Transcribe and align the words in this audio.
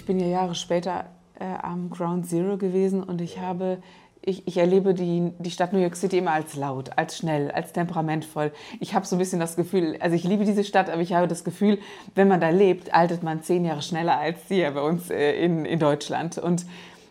Ich 0.00 0.06
bin 0.06 0.18
ja 0.18 0.28
Jahre 0.28 0.54
später 0.54 1.04
äh, 1.38 1.44
am 1.44 1.90
Ground 1.90 2.26
Zero 2.26 2.56
gewesen 2.56 3.02
und 3.02 3.20
ich 3.20 3.38
habe, 3.38 3.82
ich, 4.22 4.48
ich 4.48 4.56
erlebe 4.56 4.94
die, 4.94 5.30
die 5.38 5.50
Stadt 5.50 5.74
New 5.74 5.78
York 5.78 5.94
City 5.94 6.16
immer 6.16 6.30
als 6.30 6.56
laut, 6.56 6.92
als 6.96 7.18
schnell, 7.18 7.50
als 7.50 7.74
temperamentvoll. 7.74 8.50
Ich 8.80 8.94
habe 8.94 9.04
so 9.04 9.16
ein 9.16 9.18
bisschen 9.18 9.40
das 9.40 9.56
Gefühl, 9.56 9.98
also 10.00 10.16
ich 10.16 10.24
liebe 10.24 10.46
diese 10.46 10.64
Stadt, 10.64 10.88
aber 10.88 11.02
ich 11.02 11.12
habe 11.12 11.28
das 11.28 11.44
Gefühl, 11.44 11.78
wenn 12.14 12.28
man 12.28 12.40
da 12.40 12.48
lebt, 12.48 12.94
altert 12.94 13.22
man 13.22 13.42
zehn 13.42 13.62
Jahre 13.66 13.82
schneller 13.82 14.18
als 14.18 14.38
hier 14.48 14.70
bei 14.70 14.80
uns 14.80 15.10
äh, 15.10 15.32
in, 15.32 15.66
in 15.66 15.78
Deutschland. 15.78 16.38
Und, 16.38 16.64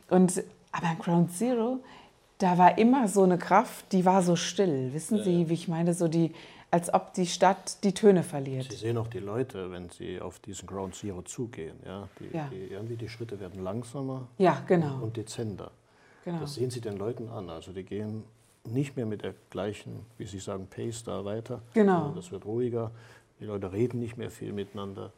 und, 0.10 0.44
aber 0.72 0.88
am 0.88 0.98
Ground 0.98 1.32
Zero, 1.32 1.78
da 2.40 2.58
war 2.58 2.80
immer 2.80 3.08
so 3.08 3.22
eine 3.22 3.38
Kraft, 3.38 3.86
die 3.92 4.04
war 4.04 4.24
so 4.24 4.36
still. 4.36 4.94
Wissen 4.94 5.20
ja, 5.20 5.26
Sie, 5.26 5.48
wie 5.48 5.54
ich 5.54 5.68
meine? 5.68 5.94
So 5.94 6.08
die, 6.08 6.34
als 6.72 6.94
ob 6.94 7.14
die 7.14 7.26
Stadt 7.26 7.84
die 7.84 7.94
Töne 7.94 8.24
verliert. 8.24 8.72
Sie 8.72 8.78
sehen 8.78 8.98
auch 8.98 9.08
die 9.08 9.20
Leute, 9.20 9.72
wenn 9.72 9.90
sie 9.90 10.22
auf 10.22 10.40
diesen 10.40 10.68
Ground 10.68 10.96
Zero 10.96 11.22
zugehen. 11.24 11.78
Ja? 11.86 12.08
Die, 12.20 12.36
ja. 12.36 12.48
Die, 12.52 12.74
irgendwie 12.74 12.96
die 12.96 13.10
Schritte 13.10 13.40
werden 13.40 13.64
langsamer 13.64 14.28
ja, 14.38 14.62
genau. 14.68 15.02
und 15.02 15.18
dezenter. 15.18 15.72
Genau. 16.26 16.42
Das 16.42 16.56
sehen 16.56 16.70
Sie 16.70 16.82
den 16.82 16.98
Leuten 16.98 17.30
an. 17.30 17.50
Also 17.50 17.72
die 17.72 17.84
gehen 17.84 18.24
nicht 18.66 18.96
mehr 18.96 19.06
mit 19.06 19.24
der 19.24 19.34
gleichen, 19.50 20.06
wie 20.18 20.26
Sie 20.26 20.40
sagen, 20.40 20.68
Pace 20.68 21.04
da 21.04 21.26
weiter. 21.26 21.62
Genau. 21.74 22.12
Das 22.16 22.32
wird 22.32 22.46
ruhiger. 22.46 22.92
Die 23.40 23.46
Leute 23.46 23.72
reden 23.72 24.00
nicht 24.00 24.18
mehr 24.18 24.30
viel 24.30 24.52
miteinander. 24.52 25.12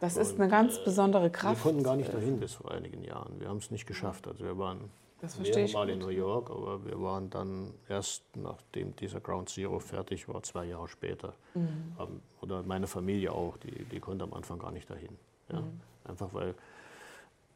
Das 0.00 0.16
ist 0.16 0.32
und, 0.32 0.42
eine 0.42 0.50
ganz 0.50 0.82
besondere 0.84 1.30
Kraft. 1.30 1.64
Wir 1.64 1.70
konnten 1.70 1.82
gar 1.82 1.96
nicht 1.96 2.12
dahin 2.12 2.38
bis 2.38 2.52
vor 2.52 2.70
einigen 2.70 3.02
Jahren. 3.02 3.40
Wir 3.40 3.48
haben 3.48 3.58
es 3.58 3.70
nicht 3.70 3.86
geschafft. 3.86 4.28
Also 4.28 4.44
wir 4.44 4.58
waren 4.58 4.90
das 5.20 5.34
verstehe 5.34 5.64
ich. 5.64 5.72
Mal 5.72 5.88
in 5.88 5.98
New 5.98 6.08
York, 6.08 6.50
aber 6.50 6.84
wir 6.84 7.00
waren 7.00 7.30
dann 7.30 7.72
erst, 7.88 8.22
nachdem 8.36 8.94
dieser 8.96 9.20
Ground 9.20 9.48
Zero 9.48 9.78
fertig 9.78 10.28
war, 10.28 10.42
zwei 10.42 10.66
Jahre 10.66 10.88
später. 10.88 11.32
Mhm. 11.54 12.20
Oder 12.42 12.62
meine 12.62 12.86
Familie 12.86 13.32
auch, 13.32 13.56
die, 13.56 13.84
die 13.84 14.00
konnte 14.00 14.24
am 14.24 14.34
Anfang 14.34 14.58
gar 14.58 14.72
nicht 14.72 14.90
dahin. 14.90 15.16
Ja? 15.50 15.60
Mhm. 15.60 15.80
Einfach 16.04 16.34
weil 16.34 16.54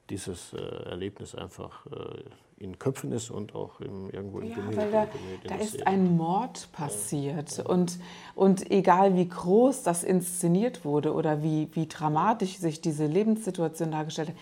dieses 0.08 0.52
äh, 0.52 0.58
Erlebnis 0.58 1.34
einfach 1.34 1.86
äh, 1.86 2.24
in 2.64 2.78
Köpfen 2.78 3.12
ist 3.12 3.30
und 3.30 3.54
auch 3.54 3.80
im, 3.80 4.10
irgendwo 4.10 4.40
im 4.40 4.48
ja, 4.48 4.56
Gemüse. 4.56 4.76
Weil 4.76 4.90
da, 4.90 5.06
da 5.44 5.54
ist 5.56 5.86
ein 5.86 6.16
Mord 6.16 6.68
passiert 6.72 7.58
ja. 7.58 7.66
und, 7.66 7.98
und 8.34 8.70
egal 8.70 9.14
wie 9.14 9.28
groß 9.28 9.82
das 9.82 10.02
inszeniert 10.02 10.84
wurde 10.84 11.14
oder 11.14 11.42
wie, 11.42 11.68
wie 11.74 11.86
dramatisch 11.86 12.58
sich 12.58 12.80
diese 12.80 13.06
Lebenssituation 13.06 13.92
dargestellt 13.92 14.30
hat, 14.30 14.36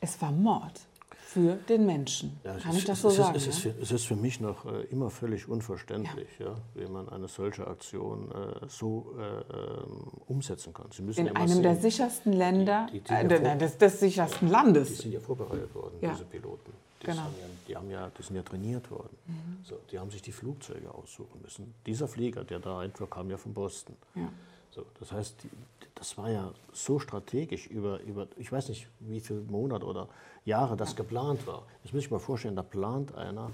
es 0.00 0.20
war 0.22 0.30
Mord 0.30 0.80
für 1.34 1.56
den 1.68 1.84
Menschen. 1.84 2.38
Ja, 2.44 2.54
Kann 2.54 2.70
ist, 2.70 2.78
ich 2.78 2.84
das 2.84 3.02
so 3.02 3.08
es 3.08 3.16
sagen? 3.16 3.34
Ist, 3.34 3.48
es, 3.48 3.56
ist 3.56 3.62
für, 3.62 3.74
es 3.82 3.90
ist 3.90 4.06
für 4.06 4.14
mich 4.14 4.40
noch 4.40 4.64
äh, 4.66 4.82
immer 4.84 5.10
völlig 5.10 5.48
unverständlich, 5.48 6.28
ja. 6.38 6.46
ja. 6.46 6.56
wie 6.74 6.86
man 6.86 7.08
eine 7.08 7.26
solche 7.26 7.66
Aktion 7.66 8.30
äh, 8.30 8.66
so 8.68 9.16
äh, 9.18 10.30
umsetzen 10.30 10.72
kann. 10.72 10.86
Sie 10.92 11.02
müssen 11.02 11.20
In 11.20 11.26
ja 11.26 11.32
einem 11.32 11.48
sehen, 11.48 11.62
der 11.64 11.76
sichersten 11.76 12.32
Länder, 12.32 12.86
die, 12.92 13.00
die, 13.00 13.08
die 13.08 13.34
äh, 13.34 13.58
des, 13.58 13.78
des, 13.78 13.98
sichersten 13.98 14.48
Landes. 14.48 14.88
Die 14.88 14.94
sind 14.94 15.12
ja 15.12 15.20
vorbereitet 15.20 15.74
worden, 15.74 15.94
diese 16.00 16.24
Piloten. 16.24 16.72
Die, 17.02 17.06
genau. 17.06 17.22
ja, 17.22 17.46
die, 17.66 17.76
haben 17.76 17.90
ja, 17.90 18.10
die 18.16 18.22
sind 18.22 18.36
ja 18.36 18.42
trainiert 18.42 18.88
worden. 18.92 19.16
Mhm. 19.26 19.64
So, 19.64 19.80
die 19.90 19.98
haben 19.98 20.10
sich 20.10 20.22
die 20.22 20.32
Flugzeuge 20.32 20.94
aussuchen 20.94 21.40
müssen. 21.42 21.74
Dieser 21.84 22.06
Flieger, 22.06 22.44
der 22.44 22.60
da 22.60 22.78
einfuhr, 22.78 23.10
kam 23.10 23.28
ja 23.28 23.36
von 23.36 23.52
Boston. 23.52 23.96
So, 24.74 24.84
das 24.98 25.12
heißt, 25.12 25.44
die, 25.44 25.50
das 25.94 26.18
war 26.18 26.30
ja 26.30 26.52
so 26.72 26.98
strategisch 26.98 27.68
über, 27.68 28.00
über, 28.00 28.26
ich 28.36 28.50
weiß 28.50 28.70
nicht, 28.70 28.88
wie 28.98 29.20
viele 29.20 29.42
Monate 29.42 29.86
oder 29.86 30.08
Jahre 30.44 30.76
das 30.76 30.96
geplant 30.96 31.46
war. 31.46 31.64
Das 31.82 31.92
muss 31.92 32.02
ich 32.02 32.10
mal 32.10 32.18
vorstellen, 32.18 32.56
da 32.56 32.62
plant 32.62 33.14
einer 33.14 33.52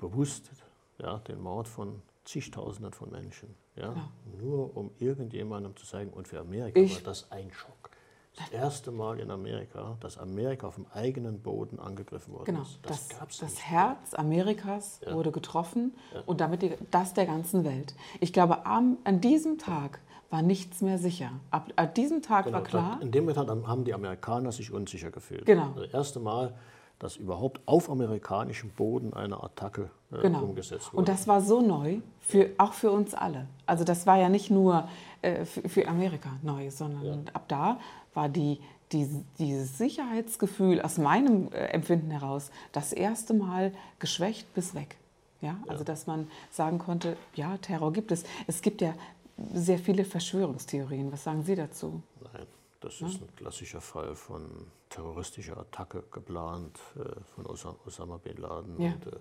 bewusst 0.00 0.50
ja, 0.98 1.18
den 1.18 1.40
Mord 1.40 1.68
von 1.68 2.02
zigtausenden 2.24 2.92
von 2.92 3.10
Menschen. 3.10 3.54
Ja, 3.76 3.92
ja. 3.92 4.10
Nur 4.40 4.76
um 4.76 4.90
irgendjemandem 4.98 5.76
zu 5.76 5.86
zeigen, 5.86 6.10
und 6.10 6.26
für 6.26 6.40
Amerika 6.40 6.80
ich, 6.80 6.96
war 6.96 7.02
das 7.02 7.30
ein 7.30 7.52
Schock. 7.52 7.90
Das 8.36 8.48
erste 8.48 8.90
Mal 8.90 9.20
in 9.20 9.30
Amerika, 9.30 9.96
dass 10.00 10.18
Amerika 10.18 10.66
auf 10.66 10.74
dem 10.74 10.86
eigenen 10.92 11.40
Boden 11.40 11.78
angegriffen 11.78 12.34
worden 12.34 12.46
genau, 12.46 12.62
ist. 12.62 12.80
Das, 12.82 13.08
das, 13.08 13.38
das 13.38 13.62
Herz 13.62 14.12
Amerikas 14.14 15.00
ja. 15.06 15.14
wurde 15.14 15.30
getroffen 15.30 15.94
ja. 16.12 16.22
und 16.26 16.40
damit 16.40 16.62
die, 16.62 16.72
das 16.90 17.14
der 17.14 17.26
ganzen 17.26 17.64
Welt. 17.64 17.94
Ich 18.20 18.32
glaube, 18.32 18.66
am, 18.66 18.98
an 19.04 19.20
diesem 19.20 19.58
Tag 19.58 20.00
war 20.34 20.42
nichts 20.42 20.80
mehr 20.80 20.98
sicher. 20.98 21.30
Ab, 21.52 21.72
ab 21.76 21.94
diesem 21.94 22.20
Tag 22.20 22.46
genau, 22.46 22.56
war 22.56 22.64
klar. 22.64 22.98
In 23.00 23.12
dem 23.12 23.24
Moment 23.24 23.68
haben 23.68 23.84
die 23.84 23.94
Amerikaner 23.94 24.50
sich 24.50 24.72
unsicher 24.72 25.12
gefühlt. 25.12 25.46
Genau. 25.46 25.68
Das 25.76 25.94
erste 25.94 26.18
Mal, 26.18 26.52
dass 26.98 27.16
überhaupt 27.16 27.60
auf 27.66 27.88
amerikanischem 27.88 28.70
Boden 28.70 29.14
eine 29.14 29.40
Attacke 29.40 29.90
äh, 30.10 30.22
genau. 30.22 30.42
umgesetzt 30.42 30.92
wurde. 30.92 30.96
Und 30.96 31.08
das 31.08 31.28
war 31.28 31.40
so 31.40 31.60
neu, 31.60 31.98
für, 32.18 32.50
auch 32.58 32.72
für 32.72 32.90
uns 32.90 33.14
alle. 33.14 33.46
Also 33.64 33.84
das 33.84 34.08
war 34.08 34.16
ja 34.18 34.28
nicht 34.28 34.50
nur 34.50 34.88
äh, 35.22 35.44
für, 35.44 35.68
für, 35.68 35.86
Amerika 35.86 36.30
neu, 36.42 36.68
sondern 36.68 37.04
ja. 37.04 37.16
ab 37.32 37.44
da 37.46 37.78
war 38.12 38.28
die, 38.28 38.58
die, 38.90 39.08
dieses 39.38 39.78
Sicherheitsgefühl 39.78 40.80
aus 40.80 40.98
meinem 40.98 41.52
äh, 41.52 41.66
Empfinden 41.66 42.10
heraus 42.10 42.50
das 42.72 42.92
erste 42.92 43.34
Mal 43.34 43.70
geschwächt 44.00 44.52
bis 44.52 44.74
weg. 44.74 44.96
Ja, 45.44 45.58
also 45.68 45.84
dass 45.84 46.06
man 46.06 46.26
sagen 46.50 46.78
konnte, 46.78 47.18
ja, 47.34 47.58
Terror 47.58 47.92
gibt 47.92 48.10
es. 48.12 48.24
Es 48.46 48.62
gibt 48.62 48.80
ja 48.80 48.94
sehr 49.36 49.78
viele 49.78 50.04
Verschwörungstheorien. 50.04 51.10
Was 51.12 51.24
sagen 51.24 51.42
Sie 51.42 51.54
dazu? 51.54 52.02
Nein, 52.32 52.46
das 52.80 53.00
ist 53.00 53.20
ein 53.20 53.34
klassischer 53.36 53.80
Fall 53.80 54.14
von 54.14 54.66
terroristischer 54.88 55.58
Attacke 55.58 56.04
geplant 56.10 56.78
äh, 56.96 57.02
von 57.34 57.46
Osama 57.46 58.18
Bin 58.18 58.36
Laden. 58.36 58.80
Ja. 58.80 58.92
Und, 58.92 59.06
äh, 59.06 59.16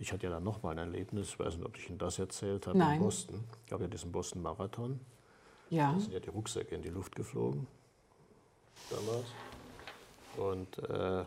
ich 0.00 0.12
hatte 0.12 0.26
ja 0.26 0.30
dann 0.30 0.44
nochmal 0.44 0.72
ein 0.72 0.78
Erlebnis, 0.78 1.30
ich 1.30 1.38
weiß 1.38 1.56
nicht, 1.56 1.66
ob 1.66 1.76
ich 1.76 1.88
Ihnen 1.88 1.98
das 1.98 2.18
erzählt 2.18 2.66
habe, 2.68 2.78
Nein. 2.78 2.98
in 2.98 3.02
Boston. 3.02 3.44
Ich 3.66 3.72
habe 3.72 3.84
ja 3.84 3.88
diesen 3.88 4.12
Boston-Marathon. 4.12 5.00
Ja. 5.70 5.92
Da 5.92 6.00
sind 6.00 6.12
ja 6.12 6.20
die 6.20 6.30
Rucksäcke 6.30 6.74
in 6.74 6.82
die 6.82 6.88
Luft 6.88 7.14
geflogen 7.16 7.66
damals. 8.90 9.26
Und 10.36 10.78
äh, 10.88 11.24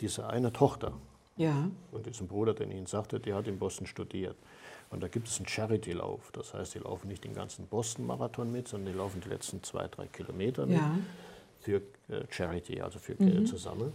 diese 0.00 0.28
eine 0.28 0.52
Tochter 0.52 0.92
ja. 1.36 1.68
und 1.92 2.06
diesen 2.06 2.28
Bruder, 2.28 2.54
den 2.54 2.70
ich 2.70 2.76
Ihnen 2.76 2.86
sagte, 2.86 3.18
die 3.18 3.32
hat 3.34 3.48
in 3.48 3.58
Boston 3.58 3.86
studiert. 3.86 4.36
Und 4.94 5.02
da 5.02 5.08
gibt 5.08 5.26
es 5.26 5.38
einen 5.38 5.48
Charity-Lauf. 5.48 6.30
Das 6.30 6.54
heißt, 6.54 6.76
die 6.76 6.78
laufen 6.78 7.08
nicht 7.08 7.24
den 7.24 7.34
ganzen 7.34 7.66
Boston-Marathon 7.66 8.50
mit, 8.52 8.68
sondern 8.68 8.92
die 8.92 8.96
laufen 8.96 9.20
die 9.20 9.28
letzten 9.28 9.60
zwei, 9.64 9.88
drei 9.88 10.06
Kilometer 10.06 10.66
mit 10.66 10.76
ja. 10.76 10.96
für 11.58 11.82
äh, 12.08 12.24
Charity, 12.30 12.80
also 12.80 13.00
für 13.00 13.14
mhm. 13.18 13.26
Geld 13.26 13.48
zu 13.48 13.56
sammeln. 13.56 13.92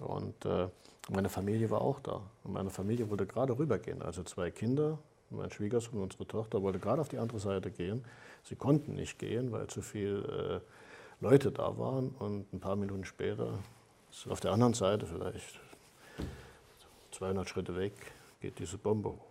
Und 0.00 0.44
äh, 0.44 0.66
meine 1.08 1.28
Familie 1.28 1.70
war 1.70 1.82
auch 1.82 2.00
da. 2.00 2.20
Und 2.42 2.52
meine 2.52 2.68
Familie 2.70 3.08
wollte 3.08 3.26
gerade 3.26 3.56
rübergehen. 3.56 4.02
Also 4.02 4.24
zwei 4.24 4.50
Kinder, 4.50 4.98
mein 5.30 5.52
Schwiegersohn 5.52 5.98
und 5.98 6.02
unsere 6.02 6.26
Tochter 6.26 6.60
wollte 6.62 6.80
gerade 6.80 7.00
auf 7.00 7.08
die 7.08 7.18
andere 7.18 7.38
Seite 7.38 7.70
gehen. 7.70 8.04
Sie 8.42 8.56
konnten 8.56 8.94
nicht 8.94 9.20
gehen, 9.20 9.52
weil 9.52 9.68
zu 9.68 9.82
viele 9.82 10.62
äh, 11.20 11.24
Leute 11.24 11.52
da 11.52 11.78
waren. 11.78 12.08
Und 12.18 12.52
ein 12.52 12.58
paar 12.58 12.74
Minuten 12.74 13.04
später, 13.04 13.60
auf 14.28 14.40
der 14.40 14.50
anderen 14.50 14.74
Seite 14.74 15.06
vielleicht 15.06 15.60
200 17.12 17.48
Schritte 17.48 17.76
weg, 17.76 17.92
geht 18.40 18.58
diese 18.58 18.78
Bombe 18.78 19.10
hoch. 19.10 19.29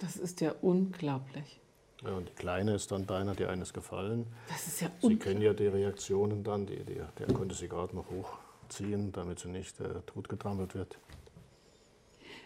Das 0.00 0.16
ist 0.16 0.40
ja 0.40 0.54
unglaublich. 0.62 1.60
Ja, 2.02 2.12
und 2.14 2.28
die 2.30 2.32
Kleine 2.32 2.74
ist 2.74 2.90
dann 2.90 3.04
beinahe, 3.04 3.36
die 3.36 3.44
eines 3.44 3.72
gefallen. 3.72 4.26
Das 4.48 4.66
ist 4.66 4.80
ja 4.80 4.90
Sie 5.02 5.16
kennen 5.16 5.42
ja 5.42 5.52
die 5.52 5.66
Reaktionen 5.66 6.42
dann, 6.42 6.66
die, 6.66 6.82
die, 6.82 7.00
der 7.18 7.26
konnte 7.34 7.54
sie 7.54 7.68
gerade 7.68 7.94
noch 7.94 8.06
hochziehen, 8.10 9.12
damit 9.12 9.38
sie 9.40 9.48
nicht 9.48 9.78
äh, 9.80 10.00
totgetrampelt 10.06 10.74
wird. 10.74 10.98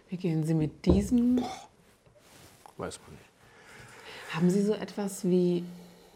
Wie 0.08 0.16
gehen 0.16 0.44
Sie 0.44 0.54
mit 0.54 0.84
diesem? 0.84 1.38
Weiß 2.76 2.98
man 3.06 3.16
nicht. 3.16 4.34
Haben 4.34 4.50
Sie 4.50 4.62
so 4.62 4.74
etwas 4.74 5.24
wie 5.24 5.64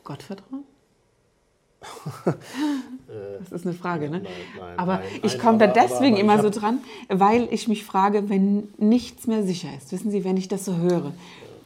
Gottvertrauen? 0.02 0.64
Das 3.38 3.52
ist 3.52 3.66
eine 3.66 3.75
Frage, 3.75 4.10
ne? 4.10 4.20
Nein, 4.20 4.32
nein, 4.58 4.78
aber 4.78 4.96
nein, 4.96 5.06
ich 5.22 5.38
komme 5.38 5.58
da 5.58 5.66
deswegen 5.66 6.16
aber, 6.16 6.25
aber 6.25 6.32
immer 6.34 6.42
so 6.42 6.50
dran, 6.50 6.80
weil 7.08 7.48
ich 7.50 7.69
mich 7.69 7.84
frage, 7.84 8.28
wenn 8.28 8.69
nichts 8.78 9.26
mehr 9.26 9.42
sicher 9.44 9.69
ist. 9.76 9.92
Wissen 9.92 10.10
Sie, 10.10 10.25
wenn 10.25 10.36
ich 10.36 10.48
das 10.48 10.64
so 10.64 10.76
höre, 10.76 11.12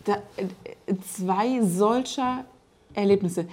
da, 0.05 0.17
äh, 0.37 0.95
zwei 1.15 1.63
solcher 1.63 2.45
Erlebnisse. 2.95 3.47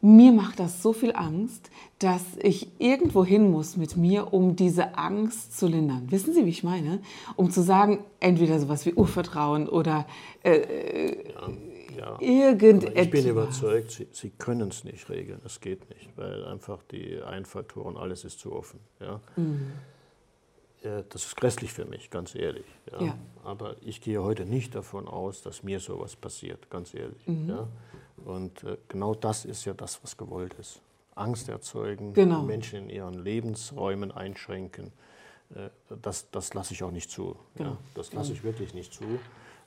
Mir 0.00 0.30
macht 0.30 0.60
das 0.60 0.80
so 0.80 0.92
viel 0.92 1.12
Angst, 1.12 1.70
dass 1.98 2.22
ich 2.40 2.68
irgendwo 2.78 3.24
hin 3.24 3.50
muss 3.50 3.76
mit 3.76 3.96
mir, 3.96 4.32
um 4.32 4.54
diese 4.54 4.96
Angst 4.96 5.58
zu 5.58 5.66
lindern. 5.66 6.06
Wissen 6.10 6.32
Sie, 6.32 6.46
wie 6.46 6.50
ich 6.50 6.62
meine? 6.62 7.00
Um 7.34 7.50
zu 7.50 7.62
sagen, 7.62 7.98
entweder 8.20 8.60
sowas 8.60 8.86
wie 8.86 8.94
Urvertrauen 8.94 9.68
oder 9.68 10.06
äh, 10.44 11.16
ja 11.16 11.48
Ja. 11.98 12.18
Irgendetwas. 12.20 13.04
Ich 13.06 13.10
bin 13.10 13.26
überzeugt, 13.26 13.90
sie, 13.90 14.08
sie 14.12 14.30
können 14.30 14.68
es 14.68 14.84
nicht 14.84 15.08
regeln. 15.10 15.40
Es 15.44 15.60
geht 15.60 15.88
nicht, 15.90 16.16
weil 16.16 16.44
einfach 16.44 16.82
die 16.84 17.20
Einfalltore 17.20 17.88
und 17.88 17.96
alles 17.96 18.24
ist 18.24 18.38
zu 18.38 18.52
offen. 18.52 18.80
Ja. 19.00 19.20
Mhm. 19.36 19.72
Ja, 20.84 21.02
das 21.02 21.24
ist 21.24 21.36
grässlich 21.36 21.72
für 21.72 21.84
mich, 21.84 22.08
ganz 22.08 22.36
ehrlich. 22.36 22.66
Ja. 22.92 23.02
ja. 23.06 23.18
Aber 23.42 23.74
ich 23.80 24.00
gehe 24.00 24.22
heute 24.22 24.46
nicht 24.46 24.76
davon 24.76 25.08
aus, 25.08 25.42
dass 25.42 25.64
mir 25.64 25.80
sowas 25.80 26.14
passiert, 26.14 26.70
ganz 26.70 26.94
ehrlich. 26.94 27.26
Mhm. 27.26 27.48
Ja. 27.48 27.68
Und 28.24 28.62
äh, 28.62 28.76
genau 28.88 29.14
das 29.14 29.44
ist 29.44 29.64
ja 29.64 29.74
das, 29.74 30.02
was 30.04 30.16
gewollt 30.16 30.54
ist. 30.54 30.80
Angst 31.16 31.48
erzeugen, 31.48 32.12
genau. 32.12 32.42
Menschen 32.42 32.84
in 32.84 32.90
ihren 32.90 33.14
Lebensräumen 33.14 34.12
einschränken. 34.12 34.92
Äh, 35.54 35.70
das, 36.00 36.30
das 36.30 36.54
lasse 36.54 36.74
ich 36.74 36.84
auch 36.84 36.92
nicht 36.92 37.10
zu. 37.10 37.34
Genau. 37.56 37.70
Ja. 37.70 37.78
Das 37.94 38.12
lasse 38.12 38.32
ich 38.32 38.44
wirklich 38.44 38.72
nicht 38.72 38.92
zu. 38.92 39.18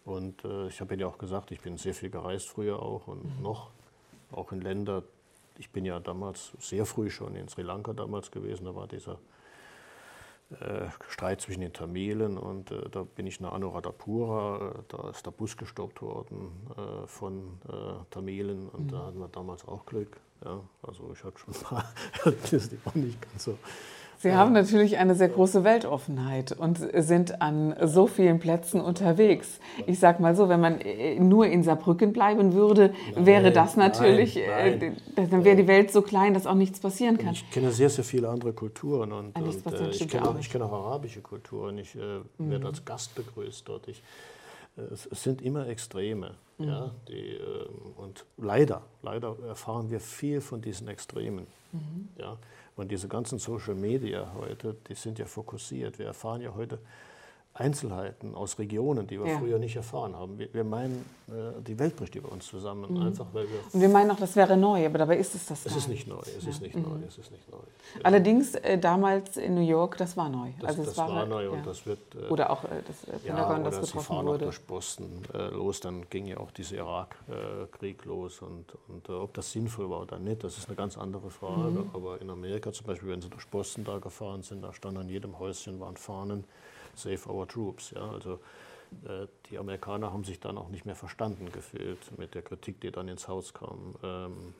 Und 0.05 0.43
äh, 0.45 0.67
ich 0.67 0.81
habe 0.81 0.95
ja 0.95 1.07
auch 1.07 1.17
gesagt, 1.17 1.51
ich 1.51 1.61
bin 1.61 1.77
sehr 1.77 1.93
viel 1.93 2.09
gereist 2.09 2.49
früher 2.49 2.81
auch 2.81 3.07
und 3.07 3.37
mhm. 3.37 3.43
noch, 3.43 3.69
auch 4.31 4.51
in 4.51 4.61
Länder. 4.61 5.03
Ich 5.57 5.69
bin 5.69 5.85
ja 5.85 5.99
damals 5.99 6.51
sehr 6.59 6.85
früh 6.85 7.09
schon 7.09 7.35
in 7.35 7.47
Sri 7.47 7.61
Lanka 7.61 7.93
damals 7.93 8.31
gewesen, 8.31 8.65
da 8.65 8.73
war 8.73 8.87
dieser 8.87 9.19
äh, 10.59 10.89
Streit 11.07 11.41
zwischen 11.41 11.61
den 11.61 11.71
Tamilen 11.71 12.37
und 12.37 12.71
äh, 12.71 12.89
da 12.89 13.03
bin 13.03 13.25
ich 13.27 13.39
nach 13.39 13.53
Anuradhapura, 13.53 14.71
äh, 14.71 14.83
da 14.89 15.09
ist 15.09 15.25
der 15.25 15.31
Bus 15.31 15.55
gestoppt 15.55 16.01
worden 16.01 16.51
äh, 16.75 17.07
von 17.07 17.59
äh, 17.69 18.03
Tamilen 18.09 18.67
und 18.69 18.85
mhm. 18.85 18.89
da 18.89 19.05
hatten 19.05 19.19
wir 19.19 19.29
damals 19.29 19.65
auch 19.67 19.85
Glück. 19.85 20.19
Ja, 20.43 20.59
also 20.81 21.11
ich 21.13 21.23
hatte 21.23 21.37
schon 21.37 21.53
ein 21.53 21.61
paar 21.61 21.93
Erlebnisse, 22.25 22.69
die 22.71 22.85
waren 22.85 23.05
nicht 23.05 23.21
ganz 23.21 23.43
so 23.43 23.57
Sie 24.21 24.33
haben 24.33 24.53
natürlich 24.53 24.99
eine 24.99 25.15
sehr 25.15 25.29
große 25.29 25.63
Weltoffenheit 25.63 26.51
und 26.51 26.77
sind 26.93 27.41
an 27.41 27.75
so 27.81 28.05
vielen 28.05 28.39
Plätzen 28.39 28.79
unterwegs. 28.79 29.59
Ich 29.87 29.97
sage 29.97 30.21
mal 30.21 30.35
so, 30.35 30.47
wenn 30.47 30.59
man 30.59 30.79
äh, 30.79 31.19
nur 31.19 31.47
in 31.47 31.63
Saarbrücken 31.63 32.13
bleiben 32.13 32.53
würde, 32.53 32.93
nein, 33.15 33.25
wäre 33.25 33.51
das 33.51 33.77
natürlich, 33.77 34.35
nein, 34.35 34.81
äh, 34.81 34.91
nein. 35.15 35.29
dann 35.31 35.43
wäre 35.43 35.55
die 35.55 35.67
Welt 35.67 35.91
so 35.91 36.03
klein, 36.03 36.35
dass 36.35 36.45
auch 36.45 36.53
nichts 36.53 36.79
passieren 36.79 37.17
kann. 37.17 37.33
Ich 37.33 37.49
kenne 37.49 37.71
sehr, 37.71 37.89
sehr 37.89 38.03
viele 38.03 38.29
andere 38.29 38.53
Kulturen 38.53 39.11
und, 39.11 39.35
und 39.35 39.73
äh, 39.73 39.89
ich 39.89 40.07
kenne 40.07 40.29
auch, 40.29 40.39
kenn 40.39 40.61
auch 40.61 40.71
arabische 40.71 41.21
Kulturen. 41.21 41.79
Ich 41.79 41.95
äh, 41.95 42.19
mhm. 42.37 42.51
werde 42.51 42.67
als 42.67 42.85
Gast 42.85 43.15
begrüßt 43.15 43.67
dort. 43.67 43.87
Ich, 43.87 44.03
äh, 44.77 44.81
es, 44.93 45.07
es, 45.07 45.23
sind 45.23 45.41
immer 45.41 45.67
Extreme. 45.67 46.35
Mhm. 46.59 46.67
Ja, 46.67 46.91
die, 47.07 47.37
ähm, 47.37 47.93
und 47.97 48.23
leider, 48.37 48.83
leider 49.01 49.35
erfahren 49.47 49.89
wir 49.89 49.99
viel 49.99 50.41
von 50.41 50.61
diesen 50.61 50.87
Extremen. 50.89 51.47
Mhm. 51.71 52.09
Ja. 52.19 52.37
Und 52.81 52.89
diese 52.89 53.07
ganzen 53.07 53.37
Social 53.37 53.75
Media 53.75 54.33
heute, 54.35 54.75
die 54.89 54.95
sind 54.95 55.19
ja 55.19 55.27
fokussiert. 55.27 55.99
Wir 55.99 56.07
erfahren 56.07 56.41
ja 56.41 56.55
heute 56.55 56.79
Einzelheiten 57.53 58.33
aus 58.33 58.57
Regionen, 58.59 59.07
die 59.07 59.19
wir 59.19 59.29
ja. 59.29 59.37
früher 59.37 59.59
nicht 59.59 59.75
erfahren 59.75 60.15
haben. 60.15 60.39
Wir, 60.39 60.53
wir 60.53 60.63
meinen, 60.63 61.05
äh, 61.27 61.61
die 61.61 61.77
Welt 61.77 61.97
bricht 61.97 62.15
über 62.15 62.31
uns 62.31 62.47
zusammen, 62.47 62.93
mhm. 62.93 63.07
einfach 63.07 63.27
weil 63.33 63.43
wir. 63.43 63.59
Und 63.73 63.81
wir 63.81 63.89
meinen 63.89 64.09
auch, 64.11 64.17
das 64.17 64.37
wäre 64.37 64.55
neu, 64.55 64.85
aber 64.85 64.99
dabei 64.99 65.17
ist 65.17 65.35
es 65.35 65.47
das. 65.47 65.65
Es 65.65 65.75
ist 65.75 65.89
nicht 65.89 66.07
neu. 66.07 66.21
Es 66.21 66.43
ja. 66.43 66.49
ist 66.49 66.61
nicht 66.61 66.75
mhm. 66.75 66.83
neu. 66.83 66.97
Es 67.05 67.17
ist 67.17 67.29
nicht 67.29 67.51
neu. 67.51 67.57
Allerdings 68.03 68.55
äh, 68.55 68.77
damals 68.77 69.35
in 69.35 69.55
New 69.55 69.67
York, 69.67 69.97
das 69.97 70.15
war 70.15 70.29
neu. 70.29 70.51
Das, 70.59 70.69
also 70.69 70.85
das 70.85 70.97
war, 70.97 71.09
war 71.09 71.25
neu 71.25 71.49
und 71.49 71.67
das 71.67 71.85
wird. 71.85 71.99
Äh, 72.15 72.29
oder 72.29 72.51
auch 72.51 72.63
äh, 72.63 72.67
das 72.87 73.03
äh, 73.03 73.19
Pentagon, 73.19 73.57
ja, 73.57 73.63
das 73.63 73.81
getroffen 73.81 73.99
sie 73.99 74.05
fahren 74.05 74.25
wurde. 74.27 74.45
Auch 74.45 74.49
durch 74.49 74.61
Boston 74.61 75.09
äh, 75.33 75.49
los, 75.49 75.81
dann 75.81 76.09
ging 76.09 76.27
ja 76.27 76.37
auch 76.37 76.51
dieser 76.51 76.77
Irakkrieg 76.77 78.05
los 78.05 78.41
und, 78.41 78.65
und 78.87 79.09
ob 79.09 79.33
das 79.33 79.51
sinnvoll 79.51 79.89
war 79.89 80.03
oder 80.03 80.19
nicht, 80.19 80.41
das 80.45 80.57
ist 80.57 80.69
eine 80.69 80.77
ganz 80.77 80.97
andere 80.97 81.29
Frage. 81.29 81.69
Mhm. 81.69 81.89
Aber 81.93 82.21
in 82.21 82.29
Amerika 82.29 82.71
zum 82.71 82.87
Beispiel, 82.87 83.09
wenn 83.09 83.21
sie 83.21 83.29
durch 83.29 83.45
Boston 83.47 83.83
da 83.83 83.99
gefahren 83.99 84.41
sind, 84.41 84.63
da 84.63 84.71
stand 84.71 84.97
an 84.97 85.09
jedem 85.09 85.37
Häuschen 85.37 85.81
waren 85.81 85.97
Fahnen. 85.97 86.45
Save 86.95 87.29
Our 87.29 87.47
Troops. 87.47 87.91
Ja? 87.91 88.11
Also 88.11 88.39
äh, 89.05 89.27
die 89.49 89.57
Amerikaner 89.57 90.11
haben 90.11 90.23
sich 90.23 90.39
dann 90.39 90.57
auch 90.57 90.69
nicht 90.69 90.85
mehr 90.85 90.95
verstanden 90.95 91.51
gefühlt 91.51 92.17
mit 92.17 92.35
der 92.35 92.41
Kritik, 92.41 92.81
die 92.81 92.91
dann 92.91 93.07
ins 93.07 93.27
Haus 93.27 93.53
kam. 93.53 93.95
Ähm, 94.03 94.53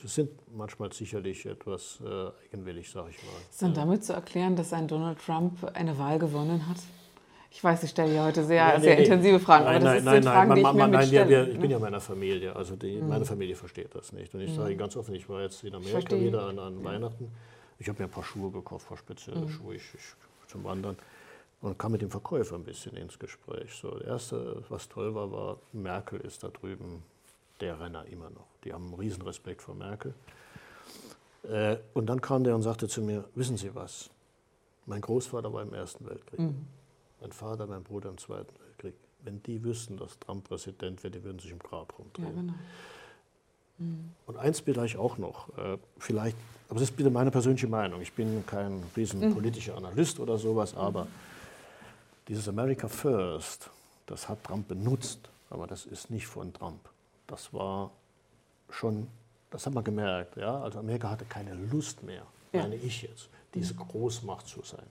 sie 0.00 0.08
sind 0.08 0.30
manchmal 0.56 0.92
sicherlich 0.92 1.46
etwas 1.46 2.00
äh, 2.04 2.30
eigenwillig, 2.46 2.90
sage 2.90 3.10
ich 3.10 3.22
mal. 3.22 3.32
Ist 3.50 3.62
dann 3.62 3.74
damit 3.74 4.04
zu 4.04 4.12
erklären, 4.12 4.56
dass 4.56 4.72
ein 4.72 4.88
Donald 4.88 5.18
Trump 5.18 5.64
eine 5.74 5.98
Wahl 5.98 6.18
gewonnen 6.18 6.66
hat? 6.68 6.78
Ich 7.52 7.62
weiß, 7.62 7.82
ich 7.82 7.90
stelle 7.90 8.14
ja 8.14 8.24
heute 8.24 8.44
sehr, 8.44 8.56
ja, 8.56 8.78
nee, 8.78 8.84
sehr 8.84 8.94
nee. 8.94 9.02
intensive 9.02 9.40
Fragen, 9.40 9.64
nein, 9.64 9.76
aber 9.76 9.84
das 9.84 10.04
nein, 10.04 10.14
sind 10.14 10.24
nein, 10.24 10.32
Fragen, 10.32 10.48
nein, 10.48 10.54
die 10.54 10.60
ich 10.60 10.66
man, 10.66 10.90
mir 10.90 10.98
nein, 10.98 11.30
ja, 11.30 11.42
Ich 11.42 11.58
bin 11.58 11.70
ja 11.70 11.78
meiner 11.80 12.00
Familie, 12.00 12.54
also 12.54 12.76
die, 12.76 12.96
mhm. 12.96 13.08
meine 13.08 13.24
Familie 13.24 13.56
versteht 13.56 13.92
das 13.94 14.12
nicht. 14.12 14.32
Und 14.34 14.40
ich 14.40 14.52
mhm. 14.52 14.56
sage 14.56 14.70
Ihnen 14.70 14.78
ganz 14.78 14.96
offen, 14.96 15.14
ich 15.16 15.28
war 15.28 15.42
jetzt 15.42 15.64
in 15.64 15.74
Amerika 15.74 16.18
wieder 16.18 16.44
an, 16.44 16.58
an 16.60 16.84
Weihnachten. 16.84 17.30
Ich 17.80 17.88
habe 17.88 17.98
mir 18.00 18.08
ein 18.08 18.10
paar 18.10 18.22
Schuhe 18.22 18.52
gekauft, 18.52 18.86
ein 18.86 18.88
paar 18.88 18.96
spezielle 18.98 19.40
mhm. 19.40 19.48
Schuhe 19.48 19.74
ich, 19.74 19.82
ich, 19.94 20.48
zum 20.48 20.62
Wandern 20.62 20.96
und 21.62 21.78
kam 21.78 21.92
mit 21.92 22.02
dem 22.02 22.10
Verkäufer 22.10 22.54
ein 22.54 22.64
bisschen 22.64 22.96
ins 22.96 23.18
Gespräch. 23.18 23.74
So, 23.74 23.90
das 23.90 24.02
Erste, 24.02 24.62
was 24.68 24.88
toll 24.88 25.14
war, 25.14 25.30
war, 25.30 25.56
Merkel 25.72 26.20
ist 26.20 26.42
da 26.42 26.48
drüben 26.48 27.02
der 27.60 27.78
Renner 27.78 28.06
immer 28.06 28.30
noch. 28.30 28.46
Die 28.64 28.72
haben 28.72 28.86
einen 28.86 28.94
riesen 28.94 29.22
Respekt 29.22 29.62
vor 29.62 29.74
Merkel. 29.74 30.14
Äh, 31.42 31.76
und 31.94 32.06
dann 32.06 32.20
kam 32.20 32.44
der 32.44 32.54
und 32.54 32.62
sagte 32.62 32.88
zu 32.88 33.02
mir, 33.02 33.24
wissen 33.34 33.56
Sie 33.56 33.74
was, 33.74 34.10
mein 34.86 35.00
Großvater 35.00 35.52
war 35.52 35.62
im 35.62 35.74
Ersten 35.74 36.06
Weltkrieg, 36.06 36.40
mhm. 36.40 36.66
mein 37.20 37.32
Vater, 37.32 37.66
mein 37.66 37.82
Bruder 37.82 38.08
im 38.10 38.18
Zweiten 38.18 38.52
Weltkrieg. 38.64 38.94
Wenn 39.22 39.42
die 39.42 39.62
wüssten, 39.62 39.98
dass 39.98 40.18
Trump 40.18 40.44
Präsident 40.44 41.02
wird, 41.02 41.14
die 41.14 41.22
würden 41.22 41.38
sich 41.38 41.50
im 41.50 41.58
Grab 41.58 41.98
rumdrehen. 41.98 42.26
Ja, 42.26 42.40
genau. 42.40 42.54
mhm. 43.78 44.10
Und 44.26 44.36
eins 44.38 44.62
bitte 44.62 44.84
ich 44.84 44.96
auch 44.96 45.18
noch, 45.18 45.56
äh, 45.58 45.76
vielleicht, 45.98 46.36
aber 46.68 46.80
das 46.80 46.90
ist 46.90 46.96
bitte 46.96 47.10
meine 47.10 47.30
persönliche 47.30 47.68
Meinung. 47.68 48.00
Ich 48.00 48.12
bin 48.12 48.44
kein 48.46 48.82
riesen 48.96 49.20
mhm. 49.20 49.34
politischer 49.34 49.76
Analyst 49.76 50.20
oder 50.20 50.38
sowas, 50.38 50.74
aber 50.74 51.06
dieses 52.30 52.48
America 52.48 52.86
First, 52.86 53.70
das 54.06 54.28
hat 54.28 54.44
Trump 54.44 54.68
benutzt, 54.68 55.28
aber 55.50 55.66
das 55.66 55.84
ist 55.84 56.10
nicht 56.10 56.28
von 56.28 56.52
Trump. 56.52 56.88
Das 57.26 57.52
war 57.52 57.90
schon, 58.68 59.08
das 59.50 59.66
hat 59.66 59.74
man 59.74 59.82
gemerkt. 59.82 60.36
Ja? 60.36 60.60
Also 60.60 60.78
Amerika 60.78 61.10
hatte 61.10 61.24
keine 61.24 61.54
Lust 61.54 62.04
mehr, 62.04 62.22
ja. 62.52 62.62
meine 62.62 62.76
ich 62.76 63.02
jetzt, 63.02 63.28
diese 63.52 63.74
Großmacht 63.74 64.46
zu 64.46 64.62
sein, 64.62 64.86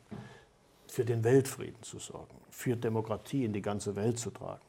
für 0.87 1.05
den 1.05 1.23
Weltfrieden 1.23 1.81
zu 1.81 1.97
sorgen, 1.99 2.35
für 2.51 2.75
Demokratie 2.75 3.45
in 3.45 3.53
die 3.53 3.61
ganze 3.61 3.95
Welt 3.95 4.19
zu 4.19 4.31
tragen. 4.31 4.61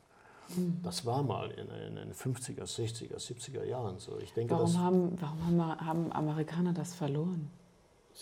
Mhm. 0.55 0.79
Das 0.85 1.05
war 1.05 1.25
mal 1.25 1.51
in, 1.51 1.97
den 1.97 2.15
50er, 2.15 2.63
60er, 2.63 3.17
70er 3.17 3.65
Jahren 3.65 3.99
so. 3.99 4.17
Ich 4.23 4.33
denke, 4.33 4.55
warum 4.55 4.79
haben, 4.79 5.19
warum 5.21 5.81
haben 5.85 6.13
Amerikaner 6.13 6.73
das 6.73 6.95
verloren? 6.95 7.51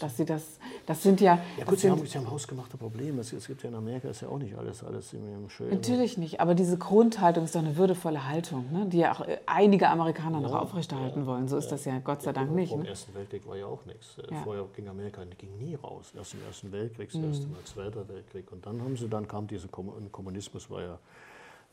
Dass 0.01 0.17
sie 0.17 0.25
das, 0.25 0.59
das 0.87 1.03
sind 1.03 1.21
ja. 1.21 1.41
Ja 1.57 1.65
gut, 1.65 1.79
sie 1.79 1.91
haben, 1.91 2.07
sie 2.07 2.19
haben 2.19 2.31
hausgemachte 2.31 2.77
Probleme. 2.77 3.21
Es, 3.21 3.33
es, 3.33 3.47
gibt 3.47 3.63
ja 3.65 3.69
in 3.69 3.75
Amerika 3.75 4.09
ist 4.09 4.21
ja 4.21 4.29
auch 4.29 4.39
nicht 4.39 4.57
alles, 4.57 4.85
alles 4.85 5.13
im 5.13 5.49
Schönen. 5.51 5.71
Natürlich 5.71 6.17
nicht, 6.19 6.41
aber 6.41 6.55
diese 6.55 6.79
Grundhaltung 6.79 7.45
ist 7.45 7.55
doch 7.55 7.61
eine 7.61 7.77
würdevolle 7.77 8.29
Haltung, 8.29 8.71
ne? 8.73 8.87
die 8.87 8.99
ja 8.99 9.13
auch 9.13 9.27
äh, 9.27 9.39
einige 9.47 9.89
Amerikaner 9.89 10.41
ja, 10.41 10.49
noch 10.49 10.55
aufrechterhalten 10.55 11.21
ja, 11.21 11.27
wollen. 11.27 11.49
So 11.49 11.57
ist 11.57 11.73
das 11.73 11.85
ja 11.85 11.99
Gott 11.99 12.23
sei 12.23 12.33
Dank 12.33 12.53
nicht. 12.53 12.73
Im 12.73 12.83
ne? 12.83 12.89
Ersten 12.89 13.15
Weltkrieg 13.15 13.47
war 13.49 13.57
ja 13.57 13.67
auch 13.67 13.85
nichts. 13.87 14.19
Äh, 14.19 14.35
vorher 14.45 14.65
ging 14.77 14.89
Amerika 14.89 15.23
ging 15.37 15.59
nie 15.59 15.75
raus. 15.75 16.13
Erst 16.17 16.35
im 16.35 16.45
Ersten 16.47 16.71
Weltkrieg, 16.71 17.11
das 17.11 17.21
mhm. 17.21 17.29
erste 17.29 17.47
Mal 17.49 17.65
Zweiter 17.65 18.09
Weltkrieg. 18.09 18.53
Und 18.53 18.65
dann 18.67 18.81
haben 18.81 18.97
sie, 18.97 19.09
dann 19.09 19.27
kam 19.27 19.49
dieser 19.49 19.69
Kommunismus, 19.69 20.71
war 20.71 20.83
ja 20.83 20.99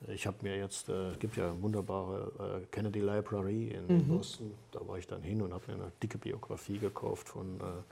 ich 0.07 0.27
habe 0.27 0.37
mir 0.41 0.57
jetzt, 0.57 0.89
äh, 0.89 1.11
es 1.11 1.19
gibt 1.19 1.37
ja 1.37 1.51
eine 1.51 1.61
wunderbare 1.61 2.61
äh, 2.61 2.65
Kennedy 2.69 2.99
Library 2.99 3.69
in 3.69 3.87
mhm. 3.87 4.07
Boston, 4.07 4.51
da 4.71 4.85
war 4.85 4.97
ich 4.97 5.07
dann 5.07 5.21
hin 5.21 5.41
und 5.41 5.53
habe 5.53 5.63
mir 5.67 5.81
eine 5.81 5.91
dicke 6.03 6.17
Biografie 6.17 6.77
gekauft 6.77 7.29
von 7.29 7.59
äh, 7.59 7.63
äh, 7.63 7.83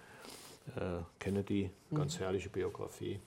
Kennedy, 1.20 1.70
ganz 1.94 2.18
mhm. 2.18 2.24
herrliche 2.24 2.50
Biografie. 2.50 3.20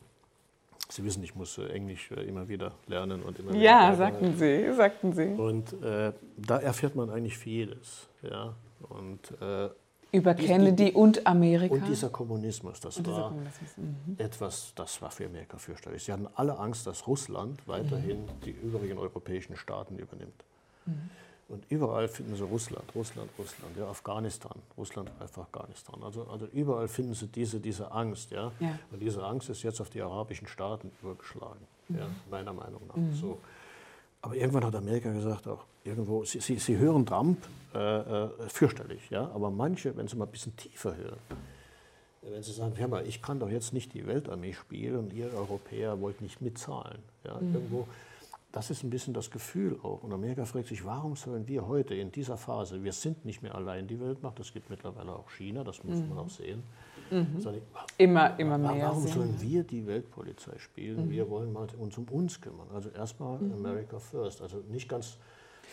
Sie 0.88 1.05
wissen, 1.05 1.23
ich 1.23 1.35
muss 1.35 1.59
äh, 1.59 1.66
Englisch 1.66 2.11
äh, 2.11 2.23
immer 2.23 2.49
wieder 2.49 2.73
lernen 2.87 3.23
und 3.23 3.38
immer 3.38 3.52
wieder. 3.52 3.62
Ja, 3.62 3.95
sagten 3.95 4.37
Sie, 4.37 4.73
sagten 4.73 5.12
Sie. 5.12 5.26
Und 5.26 5.73
äh, 5.83 6.12
da 6.37 6.59
erfährt 6.59 6.95
man 6.95 7.11
eigentlich 7.11 7.37
vieles. 7.37 8.09
Ja? 8.23 8.55
Und, 8.88 9.33
äh, 9.40 9.69
Über 10.12 10.35
Kennedy 10.35 10.87
die, 10.87 10.93
und 10.93 11.26
Amerika. 11.26 11.75
Und 11.75 11.88
dieser 11.88 12.09
Kommunismus, 12.09 12.81
das 12.81 12.99
und 12.99 13.09
war 13.09 13.28
Kommunismus. 13.28 13.76
Mhm. 13.76 14.14
etwas, 14.19 14.73
das 14.76 15.02
war 15.02 15.11
für 15.11 15.26
Amerika 15.26 15.59
fürchterlich. 15.59 16.05
Sie 16.05 16.12
hatten 16.12 16.28
alle 16.35 16.57
Angst, 16.59 16.87
dass 16.87 17.07
Russland 17.07 17.66
weiterhin 17.66 18.23
mhm. 18.23 18.40
die 18.45 18.50
übrigen 18.50 18.99
europäischen 18.99 19.57
Staaten 19.57 19.99
übernimmt. 19.99 20.45
Mhm. 20.87 21.11
Und 21.49 21.65
überall 21.69 22.09
finden 22.09 22.35
sie 22.35 22.43
Russland, 22.43 22.85
Russland, 22.95 23.31
Russland, 23.38 23.76
ja, 23.76 23.87
Afghanistan, 23.87 24.55
Russland 24.76 25.11
Afghanistan. 25.21 26.03
Also, 26.03 26.25
also 26.25 26.47
überall 26.47 26.88
finden 26.88 27.15
sie 27.15 27.29
diese, 27.29 27.61
diese 27.61 27.93
Angst. 27.93 28.33
Ja? 28.33 28.50
ja? 28.59 28.79
Und 28.91 29.00
diese 29.00 29.23
Angst 29.23 29.49
ist 29.49 29.62
jetzt 29.62 29.81
auf 29.81 29.88
die 29.88 30.03
arabischen 30.03 30.49
Staaten 30.49 30.91
übergeschlagen, 31.03 31.61
mhm. 31.88 31.99
ja, 31.99 32.07
meiner 32.31 32.53
Meinung 32.53 32.87
nach. 32.88 32.97
Mhm. 32.97 33.15
So. 33.15 33.38
Aber 34.23 34.35
irgendwann 34.35 34.65
hat 34.65 34.75
Amerika 34.75 35.12
gesagt, 35.12 35.47
auch 35.47 35.65
irgendwo, 35.85 36.25
sie, 36.25 36.41
sie, 36.41 36.57
sie 36.57 36.76
hören 36.79 37.07
Trump 37.07 37.38
äh, 37.75 37.79
äh, 37.79 38.29
fürchterlich, 38.49 39.09
ja? 39.11 39.31
aber 39.33 39.50
manche, 39.50 39.97
wenn 39.97 40.09
sie 40.09 40.17
mal 40.17 40.25
ein 40.25 40.33
bisschen 40.33 40.57
tiefer 40.57 40.97
hören, 40.97 41.21
wenn 42.23 42.43
sie 42.43 42.53
sagen, 42.53 42.76
hör 42.76 42.88
mal, 42.88 43.07
ich 43.07 43.23
kann 43.23 43.38
doch 43.38 43.49
jetzt 43.49 43.73
nicht 43.73 43.95
die 43.95 44.05
Weltarmee 44.05 44.53
spielen 44.53 44.97
und 44.97 45.12
ihr 45.12 45.33
Europäer 45.33 46.00
wollt 46.00 46.23
nicht 46.23 46.41
mitzahlen. 46.41 46.99
Ja? 47.25 47.38
Mhm. 47.38 47.55
Irgendwo, 47.55 47.87
das 48.57 48.71
ist 48.71 48.83
ein 48.83 48.89
bisschen 48.89 49.13
das 49.13 49.31
Gefühl 49.31 49.79
auch. 49.83 50.03
Und 50.03 50.15
Amerika 50.15 50.47
fragt 50.47 50.69
sich, 50.69 50.83
warum 50.83 51.15
sollen 51.15 51.47
wir 51.47 51.69
heute 51.69 51.95
in 51.95 52.11
dieser 52.11 52.39
Phase, 52.39 52.83
wir 52.83 52.93
sind 52.93 53.23
nicht 53.27 53.43
mehr 53.43 53.55
allein 53.55 53.87
die 53.87 54.01
Weltmacht, 54.01 54.41
es 54.41 54.51
gibt 54.51 54.71
mittlerweile 54.71 55.13
auch 55.13 55.29
China, 55.29 55.63
das 55.63 55.85
muss 55.85 55.99
mhm. 55.99 56.09
man 56.09 56.19
auch 56.21 56.31
sehen. 56.31 56.63
Mhm. 57.11 57.37
Ich, 57.39 57.63
immer, 57.99 58.41
immer 58.41 58.57
mehr. 58.57 58.87
Warum 58.87 59.07
sollen 59.07 59.39
wir 59.43 59.63
die 59.63 59.87
Weltpolizei 59.87 60.57
spielen? 60.57 61.05
Mhm. 61.05 61.11
Wir 61.11 61.29
wollen 61.29 61.53
mal 61.53 61.67
uns 61.79 61.99
um 61.99 62.07
uns 62.09 62.41
kümmern. 62.41 62.69
Also 62.73 62.89
erstmal 62.89 63.39
mhm. 63.39 63.53
America 63.53 63.99
First. 63.99 64.41
Also 64.41 64.63
nicht 64.71 64.89
ganz 64.89 65.19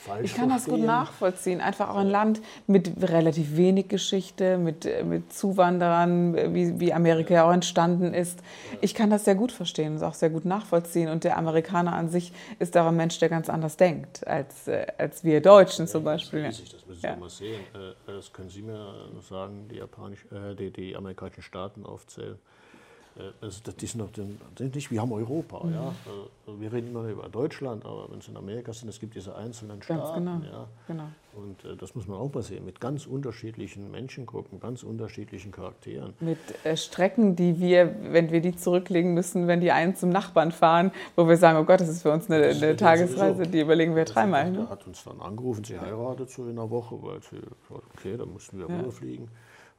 falsch 0.05 0.25
Ich 0.25 0.35
kann 0.35 0.49
verstehen. 0.49 0.71
das 0.73 0.79
gut 0.79 0.85
nachvollziehen. 0.85 1.61
Einfach 1.61 1.89
auch 1.89 1.97
ein 1.97 2.09
Land 2.09 2.41
mit 2.67 2.91
relativ 3.01 3.55
wenig 3.55 3.87
Geschichte, 3.87 4.57
mit, 4.57 4.87
mit 5.05 5.33
Zuwanderern, 5.33 6.53
wie, 6.53 6.79
wie 6.79 6.93
Amerika 6.93 7.33
ja 7.33 7.47
auch 7.47 7.53
entstanden 7.53 8.13
ist. 8.13 8.39
Ich 8.81 8.93
kann 8.93 9.09
das 9.09 9.25
sehr 9.25 9.35
gut 9.35 9.51
verstehen 9.51 9.95
und 9.95 10.03
auch 10.03 10.13
sehr 10.13 10.29
gut 10.29 10.45
nachvollziehen. 10.45 11.09
Und 11.09 11.23
der 11.23 11.37
Amerikaner 11.37 11.93
an 11.93 12.09
sich 12.09 12.33
ist 12.59 12.75
auch 12.77 12.87
ein 12.87 12.95
Mensch, 12.95 13.19
der 13.19 13.29
ganz 13.29 13.49
anders 13.49 13.77
denkt 13.77 14.27
als, 14.27 14.67
äh, 14.67 14.87
als 14.97 15.23
wir 15.23 15.41
Deutschen 15.41 15.87
zum 15.87 16.03
Beispiel. 16.03 16.43
Das, 16.43 16.63
das 16.63 16.85
müssen 16.85 17.01
Sie 17.01 17.07
ja. 17.07 17.15
mal 17.15 17.29
sehen. 17.29 17.61
Äh, 17.73 18.11
das 18.11 18.33
können 18.33 18.49
Sie 18.49 18.61
mir 18.61 18.93
sagen, 19.27 19.67
die, 19.69 19.77
Japanisch, 19.77 20.25
äh, 20.31 20.55
die, 20.55 20.71
die 20.71 20.95
amerikanischen 20.95 21.41
Staaten 21.41 21.85
aufzählen. 21.85 22.37
Also 23.41 23.71
die 23.71 23.85
sind, 23.85 23.99
noch, 23.99 24.09
nicht, 24.73 24.89
wir 24.89 25.01
haben 25.01 25.11
Europa. 25.11 25.63
Mhm. 25.63 25.73
Ja? 25.73 25.89
Äh, 25.89 26.59
wir 26.59 26.73
reden 26.73 26.87
immer 26.87 27.07
über 27.07 27.29
Deutschland, 27.29 27.85
aber 27.85 28.07
wenn 28.09 28.19
es 28.19 28.27
in 28.27 28.35
Amerika 28.35 28.73
sind, 28.73 28.89
es 28.89 28.99
gibt 28.99 29.15
diese 29.15 29.35
einzelnen 29.35 29.81
Staaten. 29.83 30.25
Ganz 30.25 30.43
genau. 30.43 30.51
Ja? 30.51 30.67
genau. 30.87 31.03
Und 31.35 31.63
äh, 31.63 31.75
das 31.75 31.93
muss 31.93 32.07
man 32.07 32.17
auch 32.17 32.33
mal 32.33 32.41
sehen, 32.41 32.65
mit 32.65 32.79
ganz 32.79 33.05
unterschiedlichen 33.05 33.91
Menschengruppen, 33.91 34.59
ganz 34.59 34.83
unterschiedlichen 34.83 35.51
Charakteren. 35.51 36.13
Mit 36.19 36.39
äh, 36.63 36.75
Strecken, 36.75 37.35
die 37.35 37.59
wir, 37.59 37.95
wenn 38.11 38.31
wir 38.31 38.41
die 38.41 38.55
zurücklegen 38.55 39.13
müssen, 39.13 39.47
wenn 39.47 39.61
die 39.61 39.71
einen 39.71 39.95
zum 39.95 40.09
Nachbarn 40.09 40.51
fahren, 40.51 40.91
wo 41.15 41.27
wir 41.27 41.37
sagen, 41.37 41.59
oh 41.59 41.65
Gott, 41.65 41.81
das 41.81 41.89
ist 41.89 42.01
für 42.01 42.11
uns 42.11 42.29
eine, 42.29 42.47
eine 42.47 42.75
Tagesreise, 42.75 43.43
die 43.43 43.61
überlegen 43.61 43.95
wir 43.95 44.05
dreimal. 44.05 44.51
Ne? 44.51 44.57
Der 44.57 44.69
hat 44.69 44.87
uns 44.87 45.03
dann 45.03 45.21
angerufen, 45.21 45.63
sie 45.63 45.79
heiratet 45.79 46.31
so 46.31 46.45
in 46.45 46.51
einer 46.51 46.69
Woche, 46.69 47.01
weil 47.01 47.21
sie, 47.21 47.41
okay, 47.69 48.17
dann 48.17 48.31
mussten 48.31 48.57
wir 48.57 48.67
ja. 48.67 48.77
rüberfliegen. 48.77 49.29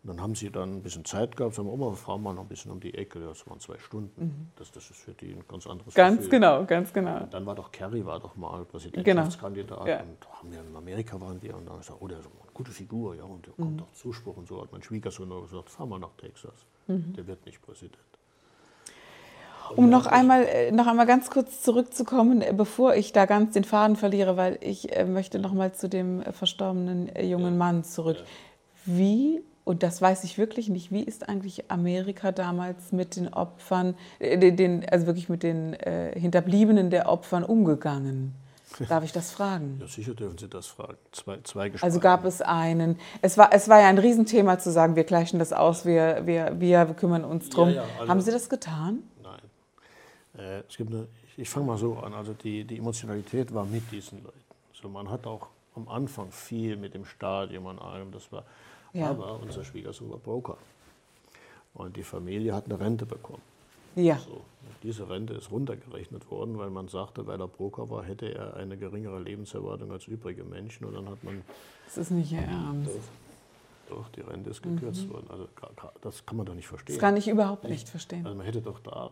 Und 0.05 0.11
dann 0.11 0.21
haben 0.21 0.35
sie 0.35 0.51
dann 0.51 0.77
ein 0.77 0.83
bisschen 0.83 1.07
Zeit 1.07 1.35
gehabt, 1.35 1.55
sagen, 1.55 1.67
Oma, 1.67 1.87
wir 1.87 1.97
fahren 1.97 2.23
mal 2.23 2.35
noch 2.35 2.43
ein 2.43 2.49
bisschen 2.49 2.71
um 2.71 2.79
die 2.79 2.93
Ecke, 2.93 3.21
das 3.21 3.47
waren 3.49 3.59
zwei 3.59 3.79
Stunden. 3.79 4.23
Mhm. 4.23 4.47
Das, 4.57 4.71
das 4.71 4.91
ist 4.91 5.01
für 5.01 5.13
die 5.13 5.33
ein 5.33 5.43
ganz 5.49 5.67
anderes 5.67 5.95
Ganz 5.95 6.17
Gefühl. 6.17 6.31
genau, 6.31 6.65
ganz 6.67 6.93
genau. 6.93 7.23
Und 7.23 7.33
dann 7.33 7.47
war 7.47 7.55
doch 7.55 7.73
Kerry, 7.73 8.05
war 8.05 8.21
doch 8.21 8.37
mal 8.37 8.67
Präsidentschaftskandidat. 8.67 9.79
Genau. 9.79 9.89
Ja. 9.89 10.03
Und 10.03 10.19
haben 10.31 10.53
wir 10.53 10.61
in 10.61 10.77
Amerika 10.77 11.19
waren 11.19 11.41
die 11.41 11.49
und 11.49 11.67
dann 11.67 11.79
gesagt, 11.79 11.99
oh, 12.03 12.07
der 12.07 12.19
ist 12.19 12.27
eine 12.27 12.35
gute 12.53 12.71
Figur, 12.71 13.15
ja, 13.15 13.25
und 13.25 13.47
der 13.47 13.55
mhm. 13.57 13.63
kommt 13.63 13.83
auch 13.83 13.93
Zuspruch 13.93 14.37
und 14.37 14.47
so. 14.47 14.61
Hat 14.61 14.73
mein 14.73 14.83
Schwiegersohn 14.83 15.27
noch 15.27 15.41
gesagt, 15.41 15.71
fahr 15.71 15.87
mal 15.87 15.99
nach 15.99 16.13
Texas. 16.19 16.67
Mhm. 16.87 17.15
Der 17.15 17.27
wird 17.27 17.47
nicht 17.47 17.63
Präsident. 17.63 17.97
Um 19.75 19.89
noch 19.89 20.07
einmal, 20.07 20.45
äh, 20.45 20.71
noch 20.71 20.87
einmal 20.87 21.07
ganz 21.07 21.31
kurz 21.31 21.63
zurückzukommen, 21.63 22.43
äh, 22.43 22.53
bevor 22.55 22.95
ich 22.95 23.13
da 23.13 23.25
ganz 23.25 23.55
den 23.55 23.65
Faden 23.65 23.97
verliere, 23.97 24.37
weil 24.37 24.59
ich 24.61 24.95
äh, 24.95 25.07
möchte 25.07 25.39
noch 25.39 25.55
mal 25.55 25.73
zu 25.73 25.89
dem 25.89 26.23
verstorbenen 26.23 27.11
jungen 27.23 27.57
Mann 27.57 27.85
zurück. 27.85 28.19
Wie 28.85 29.43
und 29.65 29.83
das 29.83 30.01
weiß 30.01 30.25
ich 30.25 30.37
wirklich 30.37 30.69
nicht. 30.69 30.93
Wie 30.93 31.03
ist 31.03 31.29
eigentlich 31.29 31.71
Amerika 31.71 32.33
damals 32.33 32.93
mit 32.93 33.17
den 33.17 33.33
Opfern, 33.33 33.97
äh, 34.19 34.53
den, 34.53 34.87
also 34.89 35.07
wirklich 35.07 35.29
mit 35.29 35.43
den 35.43 35.75
äh, 35.75 36.19
Hinterbliebenen 36.19 36.91
der 36.91 37.09
Opfern 37.09 37.45
umgegangen? 37.45 38.35
Darf 38.89 39.05
ich 39.05 39.13
das 39.13 39.31
fragen? 39.31 39.79
Ja, 39.81 39.87
sicher 39.87 40.15
dürfen 40.15 40.37
Sie 40.37 40.49
das 40.49 40.67
fragen. 40.67 40.97
Zwei, 41.13 41.39
zwei 41.45 41.73
Also 41.81 42.01
gab 42.01 42.25
es 42.25 42.43
einen, 42.43 42.99
es 43.23 43.39
war, 43.39 43.53
es 43.53 43.69
war 43.69 43.81
ja 43.81 43.87
ein 43.87 43.99
Riesenthema 43.99 44.59
zu 44.59 44.73
sagen, 44.73 44.97
wir 44.97 45.05
gleichen 45.05 45.39
das 45.39 45.53
aus, 45.53 45.87
wir, 45.87 46.27
wir, 46.27 46.61
wir 46.61 46.87
kümmern 46.87 47.25
uns 47.25 47.49
drum. 47.51 47.69
Ja, 47.69 47.75
ja, 47.77 47.85
also, 48.01 48.09
Haben 48.09 48.21
Sie 48.21 48.33
das 48.33 48.49
getan? 48.49 49.05
Nein. 49.23 49.41
Äh, 50.37 50.63
es 50.69 50.77
gibt 50.77 50.91
eine, 50.91 51.07
ich, 51.37 51.49
fange 51.49 51.67
mal 51.67 51.79
so 51.79 51.99
an, 51.99 52.15
also 52.15 52.33
die, 52.33 52.65
die 52.65 52.79
Emotionalität 52.79 53.55
war 53.55 53.65
mit 53.65 53.91
diesen 53.93 54.25
Leuten. 54.25 54.41
So, 54.73 54.89
man 54.89 55.09
hat 55.09 55.25
auch 55.27 55.49
am 55.77 55.89
Anfang 55.89 56.33
viel 56.33 56.77
mit 56.77 56.95
dem 56.95 57.05
Stadion 57.05 57.67
an 57.67 57.79
allem, 57.79 58.11
das 58.11 58.31
war 58.33 58.45
ja. 58.95 59.11
Aber 59.11 59.41
unser 59.41 59.65
Schwiegersohn 59.65 60.11
war 60.11 60.19
Broker. 60.19 60.57
Und 61.75 61.97
die 61.97 62.03
Familie 62.03 62.55
hat 62.55 62.67
eine 62.67 62.79
Rente 62.79 63.05
bekommen. 63.05 63.43
Ja. 63.97 64.19
So, 64.19 64.43
diese 64.83 65.09
Rente 65.09 65.35
ist 65.35 65.51
runtergerechnet 65.51 66.31
worden, 66.31 66.59
weil 66.59 66.71
man 66.71 66.89
sagte, 66.89 67.27
weil 67.27 67.41
er 67.41 67.49
Broker 67.49 67.91
war, 67.91 68.05
hätte 68.05 68.33
er 68.35 68.57
eine 68.57 68.77
geringere 68.77 69.21
Lebenserwartung 69.21 69.93
als 69.93 70.07
übrige 70.07 70.45
Menschen. 70.45 70.85
Und 70.87 70.95
dann 70.95 71.09
hat 71.09 71.23
man. 71.23 71.43
Das 71.87 71.99
ist 71.99 72.11
nicht 72.11 72.33
Ernst. 72.33 72.91
Doch, 73.89 73.97
doch, 73.97 74.09
die 74.11 74.21
Rente 74.21 74.51
ist 74.51 74.63
gekürzt 74.63 75.07
mhm. 75.07 75.13
worden. 75.13 75.27
Also 75.31 75.49
das 76.01 76.25
kann 76.25 76.37
man 76.37 76.47
doch 76.47 76.55
nicht 76.55 76.69
verstehen. 76.69 76.97
Das 76.97 77.01
kann 77.01 77.17
ich 77.17 77.29
überhaupt 77.29 77.65
nicht 77.65 77.89
verstehen. 77.89 78.25
Also 78.25 78.37
man 78.37 78.47
hätte 78.47 78.63
doch 78.63 78.81
da 78.81 79.11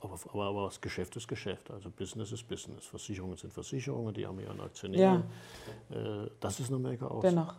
aber, 0.00 0.18
aber, 0.32 0.44
aber, 0.44 0.64
das 0.66 0.80
Geschäft 0.80 1.16
ist 1.16 1.26
Geschäft, 1.26 1.70
also 1.70 1.88
Business 1.90 2.32
ist 2.32 2.46
Business. 2.46 2.84
Versicherungen 2.84 3.36
sind 3.38 3.52
Versicherungen, 3.52 4.12
die 4.12 4.26
haben 4.26 4.38
ihren 4.38 4.60
Aktionären. 4.60 5.24
Ja. 5.88 6.24
Äh, 6.24 6.30
das 6.38 6.60
ist 6.60 6.68
in 6.68 6.76
Amerika 6.76 7.06
auch. 7.06 7.22
Dennoch. 7.22 7.54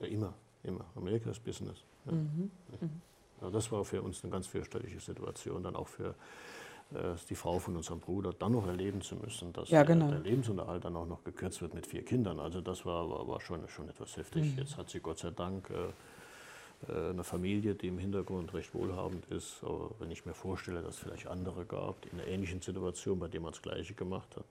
Ja, 0.00 0.06
immer. 0.06 0.34
Immer. 0.64 0.84
Amerika 0.94 1.30
ist 1.30 1.44
Business. 1.44 1.78
Ja. 2.06 2.12
Mhm. 2.12 2.50
Ja, 3.40 3.50
das 3.50 3.70
war 3.72 3.84
für 3.84 4.02
uns 4.02 4.22
eine 4.22 4.32
ganz 4.32 4.46
fürchterliche 4.46 5.00
Situation, 5.00 5.62
dann 5.62 5.74
auch 5.74 5.88
für 5.88 6.14
äh, 6.94 7.14
die 7.28 7.34
Frau 7.34 7.58
von 7.58 7.76
unserem 7.76 8.00
Bruder, 8.00 8.32
dann 8.32 8.52
noch 8.52 8.66
erleben 8.66 9.00
zu 9.02 9.16
müssen, 9.16 9.52
dass 9.52 9.70
ja, 9.70 9.82
genau. 9.82 10.08
der, 10.08 10.20
der, 10.20 10.30
Lebensunterhalt 10.30 10.84
dann 10.84 10.94
auch 10.96 11.06
noch 11.06 11.24
gekürzt 11.24 11.60
wird 11.60 11.74
mit 11.74 11.86
vier 11.86 12.04
Kindern. 12.04 12.38
Also 12.38 12.60
das 12.60 12.86
war, 12.86 13.08
war, 13.10 13.26
war 13.26 13.40
schon, 13.40 13.66
schon 13.68 13.88
etwas 13.88 14.16
heftig. 14.16 14.52
Mhm. 14.52 14.58
Jetzt 14.58 14.76
hat 14.76 14.90
sie 14.90 15.00
Gott 15.00 15.18
sei 15.18 15.30
Dank 15.30 15.70
äh, 15.70 16.92
äh, 16.92 17.10
eine 17.10 17.24
Familie, 17.24 17.74
die 17.74 17.88
im 17.88 17.98
Hintergrund 17.98 18.52
recht 18.54 18.74
wohlhabend 18.74 19.26
ist. 19.26 19.62
Aber 19.62 19.90
wenn 19.98 20.10
ich 20.10 20.26
mir 20.26 20.34
vorstelle, 20.34 20.82
dass 20.82 20.94
es 20.94 21.00
vielleicht 21.00 21.26
andere 21.26 21.64
gab, 21.64 22.00
die 22.02 22.08
in 22.10 22.20
einer 22.20 22.28
ähnlichen 22.28 22.60
Situation, 22.60 23.18
bei 23.18 23.28
denen 23.28 23.44
man 23.44 23.52
das 23.52 23.62
Gleiche 23.62 23.94
gemacht 23.94 24.36
hat. 24.36 24.44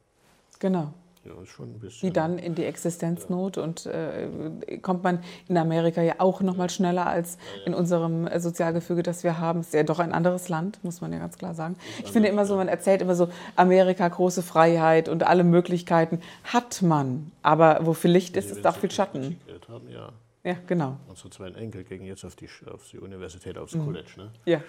Genau. 0.60 0.94
Ja, 1.24 1.40
ist 1.42 1.50
schon 1.50 1.70
ein 1.70 1.80
bisschen. 1.80 2.10
Die 2.10 2.14
dann 2.14 2.40
in 2.40 2.56
die 2.56 2.66
Existenznot 2.66 3.58
ja. 3.58 3.64
und 3.64 3.86
äh, 3.86 4.78
kommt 4.82 5.04
man 5.04 5.24
in 5.48 5.58
Amerika 5.58 6.02
ja 6.02 6.16
auch 6.18 6.42
noch 6.42 6.58
mal 6.58 6.70
schneller 6.70 7.06
als 7.06 7.38
in 7.66 7.76
unserem 7.76 8.26
äh, 8.26 8.40
Sozialgefüge, 8.40 9.04
das 9.04 9.24
wir 9.24 9.38
haben. 9.38 9.62
Ist 9.62 9.74
ja 9.74 9.84
doch 9.84 10.00
ein 10.00 10.14
anderes 10.14 10.50
Land, 10.50 10.84
muss 10.84 11.00
man 11.00 11.14
ja 11.14 11.20
ganz 11.20 11.38
klar 11.38 11.54
sagen. 11.54 11.76
Ich 12.04 12.12
finde 12.12 12.30
immer 12.30 12.46
so, 12.46 12.56
man 12.56 12.68
erzählt 12.68 13.02
immer 13.04 13.16
so, 13.16 13.30
Amerika, 13.56 14.08
große 14.08 14.42
Freiheit 14.42 15.10
und 15.10 15.24
alle 15.24 15.44
Möglichkeiten 15.44 16.22
hat 16.44 16.82
man. 16.82 17.32
Aber 17.44 17.80
wo 17.84 17.94
viel 17.94 18.12
Licht 18.12 18.36
ist, 18.36 18.50
ist 18.50 18.66
auch 18.66 18.78
viel 18.78 18.92
Schatten. 18.92 19.40
Haben, 19.70 19.90
ja. 19.90 20.12
ja, 20.44 20.56
genau. 20.68 20.98
Unsere 21.08 21.30
zwei 21.30 21.50
Enkel 21.50 21.84
gehen 21.84 22.04
jetzt 22.04 22.26
auf 22.26 22.36
die, 22.36 22.50
auf 22.70 22.90
die 22.92 22.98
Universität, 22.98 23.58
aufs 23.58 23.76
mhm. 23.76 23.86
College. 23.86 24.10
Ne? 24.18 24.32
Ja. 24.46 24.62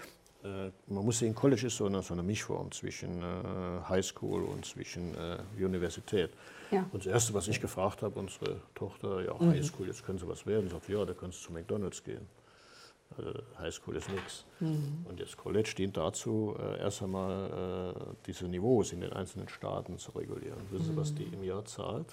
Äh, 0.45 0.71
man 0.89 1.05
muss 1.05 1.19
sehen, 1.19 1.35
College 1.35 1.67
ist 1.67 1.77
so 1.77 1.87
eine, 1.87 2.03
so 2.03 2.15
eine 2.15 2.23
Mischform 2.23 2.71
zwischen 2.73 3.23
äh, 3.23 3.89
Highschool 3.89 4.43
und 4.45 4.65
zwischen 4.65 5.15
äh, 5.15 5.39
Universität. 5.57 6.31
Ja. 6.71 6.87
Und 6.93 7.05
das 7.05 7.13
Erste, 7.13 7.35
was 7.35 7.49
ich 7.49 7.61
gefragt 7.61 8.03
habe, 8.03 8.19
unsere 8.19 8.61
Tochter, 8.75 9.25
ja, 9.25 9.35
mhm. 9.35 9.51
Highschool, 9.51 9.87
jetzt 9.87 10.05
können 10.05 10.19
Sie 10.19 10.27
was 10.27 10.47
werden. 10.47 10.69
Sagt, 10.71 10.89
ja, 10.89 11.05
da 11.05 11.13
können 11.13 11.33
Sie 11.33 11.41
zu 11.41 11.53
McDonalds 11.53 12.03
gehen. 12.03 12.27
Also 13.17 13.33
Highschool 13.59 13.97
ist 13.97 14.11
nichts. 14.11 14.45
Mhm. 14.61 15.07
Und 15.09 15.21
das 15.21 15.37
College 15.37 15.75
dient 15.77 15.97
dazu, 15.97 16.57
äh, 16.59 16.81
erst 16.81 17.03
einmal 17.03 17.95
äh, 17.95 18.15
diese 18.27 18.49
Niveaus 18.49 18.93
in 18.93 19.01
den 19.01 19.13
einzelnen 19.13 19.49
Staaten 19.49 19.99
zu 19.99 20.13
regulieren. 20.13 20.59
Wissen 20.71 20.87
Sie, 20.87 20.97
was 20.97 21.15
die 21.15 21.25
im 21.25 21.45
Jahr 21.45 21.65
zahlt 21.65 22.09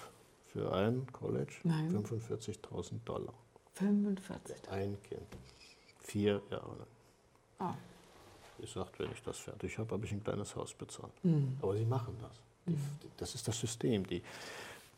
für 0.46 0.72
ein 0.72 1.06
College? 1.12 1.54
45.000 1.64 3.02
Dollar. 3.04 3.34
45? 3.74 4.70
Ein 4.70 4.98
Kind. 5.02 5.26
Vier 6.00 6.42
Jahre 6.50 6.76
lang. 6.76 6.86
Ah. 7.58 7.74
Sie 8.60 8.66
sagt, 8.66 8.98
wenn 8.98 9.10
ich 9.12 9.22
das 9.22 9.38
fertig 9.38 9.78
habe, 9.78 9.92
habe 9.94 10.04
ich 10.04 10.12
ein 10.12 10.22
kleines 10.22 10.54
Haus 10.56 10.74
bezahlt. 10.74 11.12
Mhm. 11.22 11.56
Aber 11.62 11.76
sie 11.76 11.84
machen 11.84 12.16
das. 12.20 12.32
Die, 12.66 12.72
mhm. 12.72 13.10
das 13.16 13.34
ist 13.34 13.46
das 13.48 13.58
System. 13.58 14.06
Die, 14.06 14.22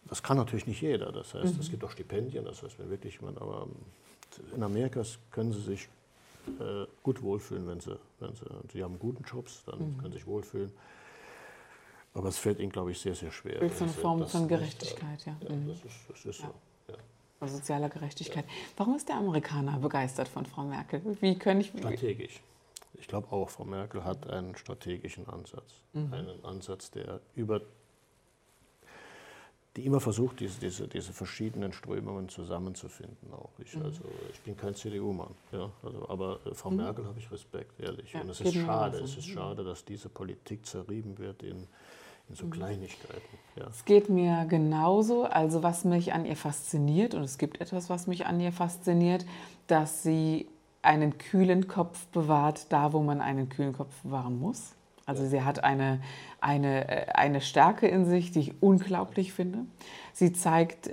das 0.07 0.23
kann 0.23 0.37
natürlich 0.37 0.66
nicht 0.66 0.81
jeder. 0.81 1.12
Das 1.12 1.35
heißt, 1.35 1.54
mhm. 1.54 1.61
es 1.61 1.71
gibt 1.71 1.85
auch 1.85 1.90
Stipendien. 1.90 2.45
Das 2.45 2.62
heißt, 2.62 2.78
wenn 2.78 2.90
wirklich 2.90 3.14
jemand, 3.16 3.40
aber 3.40 3.62
ähm, 3.62 4.54
in 4.54 4.62
Amerika 4.62 5.02
können 5.31 5.52
sie 5.52 5.61
sich 5.61 5.88
äh, 6.59 6.87
gut 7.02 7.23
wohlfühlen, 7.23 7.66
wenn 7.69 7.81
sie, 7.81 7.99
wenn 8.21 8.35
sie, 8.35 8.45
sie 8.73 8.83
haben 8.83 8.99
guten 8.99 9.25
Jobs, 9.25 9.62
dann 9.66 9.78
mhm. 9.78 9.99
können 9.99 10.12
sie 10.12 10.19
sich 10.19 10.26
wohlfühlen. 10.26 10.73
Aber 12.14 12.28
es 12.28 12.38
fällt 12.38 12.59
ihnen, 12.59 12.73
glaube 12.73 12.90
ich, 12.90 13.00
sehr, 13.00 13.14
sehr 13.14 13.31
schwer. 13.31 13.61
Das 13.61 13.73
ist 13.73 13.83
eine 13.83 13.90
Form 13.90 14.26
von 14.26 14.49
Gerechtigkeit, 14.49 15.25
ja. 15.25 15.37
ja 15.49 15.54
mhm. 15.54 15.69
das 15.69 15.76
ist, 15.78 16.00
das 16.09 16.25
ist 16.25 16.40
ja. 16.40 16.47
so. 16.47 16.92
Ja. 16.92 17.49
Sozialer 17.49 17.88
Gerechtigkeit. 17.88 18.45
Warum 18.76 18.95
ist 18.95 19.09
der 19.09 19.16
Amerikaner 19.16 19.78
begeistert 19.78 20.28
von 20.28 20.47
Frau 20.47 20.62
Merkel? 20.62 21.00
Wie 21.21 21.37
können 21.37 21.62
ich. 21.62 21.69
Strategisch 21.69 22.40
ich 22.95 23.09
glaube 23.09 23.33
auch, 23.33 23.51
Frau 23.51 23.65
Merkel 23.65 24.05
hat 24.05 24.29
einen 24.29 24.57
strategischen 24.57 25.29
Ansatz. 25.29 25.83
Mhm. 25.93 26.13
Einen 26.13 26.45
Ansatz, 26.45 26.91
der 26.91 27.21
über 27.35 27.61
die 29.77 29.87
immer 29.87 30.01
versucht, 30.01 30.41
diese, 30.41 30.61
diese, 30.61 30.87
diese 30.87 31.13
verschiedenen 31.13 31.73
Strömungen 31.73 32.29
zusammenzufinden. 32.29 33.33
Auch. 33.33 33.51
Ich, 33.59 33.75
mhm. 33.75 33.85
also, 33.85 34.03
ich 34.31 34.41
bin 34.41 34.57
kein 34.57 34.75
CDU-Mann, 34.75 35.35
ja, 35.51 35.71
also, 35.83 36.09
aber 36.09 36.41
äh, 36.45 36.55
Frau 36.55 36.71
mhm. 36.71 36.79
Merkel 36.79 37.07
habe 37.07 37.19
ich 37.19 37.31
Respekt, 37.31 37.81
ehrlich. 37.81 38.13
Ja, 38.13 38.21
Und 38.21 38.31
es 38.31 38.41
ist 38.41 38.55
schade, 38.55 38.99
es 38.99 39.17
ist 39.17 39.29
schade, 39.29 39.65
dass 39.65 39.85
diese 39.85 40.09
Politik 40.11 40.67
zerrieben 40.67 41.17
wird 41.17 41.43
in, 41.43 41.67
in 42.29 42.35
so 42.35 42.45
mhm. 42.45 42.51
Kleinigkeiten. 42.51 43.39
Ja. 43.57 43.69
Es 43.69 43.85
geht 43.87 44.11
mir 44.11 44.45
genauso. 44.45 45.25
Also 45.25 45.63
was 45.63 45.85
mich 45.85 46.13
an 46.13 46.27
ihr 46.27 46.37
fasziniert, 46.37 47.15
und 47.15 47.23
es 47.23 47.39
gibt 47.39 47.61
etwas, 47.61 47.89
was 47.89 48.07
mich 48.07 48.27
an 48.27 48.41
ihr 48.41 48.53
fasziniert, 48.53 49.25
dass 49.69 50.03
sie 50.03 50.49
einen 50.83 51.19
kühlen 51.19 51.69
Kopf 51.69 52.07
bewahrt, 52.09 52.67
da 52.73 52.93
wo 52.93 53.01
man 53.01 53.21
einen 53.21 53.49
kühlen 53.49 53.73
Kopf 53.73 53.95
bewahren 54.03 54.39
muss. 54.39 54.73
Also 55.07 55.27
sie 55.27 55.43
hat 55.43 55.65
eine, 55.65 56.01
eine, 56.41 56.89
äh, 56.89 57.12
eine 57.12 57.41
Stärke 57.41 57.89
in 57.89 58.05
sich, 58.05 58.31
die 58.31 58.41
ich 58.41 58.62
unglaublich 58.62 59.33
finde. 59.33 59.61
Sie 60.12 60.33
zeigt 60.33 60.91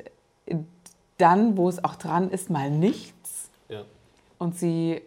dann, 1.18 1.58
wo 1.58 1.70
es 1.70 1.84
auch 1.84 1.96
dran 1.96 2.30
ist, 2.32 2.50
mal 2.50 2.72
nichts. 2.72 3.50
Ja. 3.68 3.84
Und 4.38 4.56
sie 4.58 5.02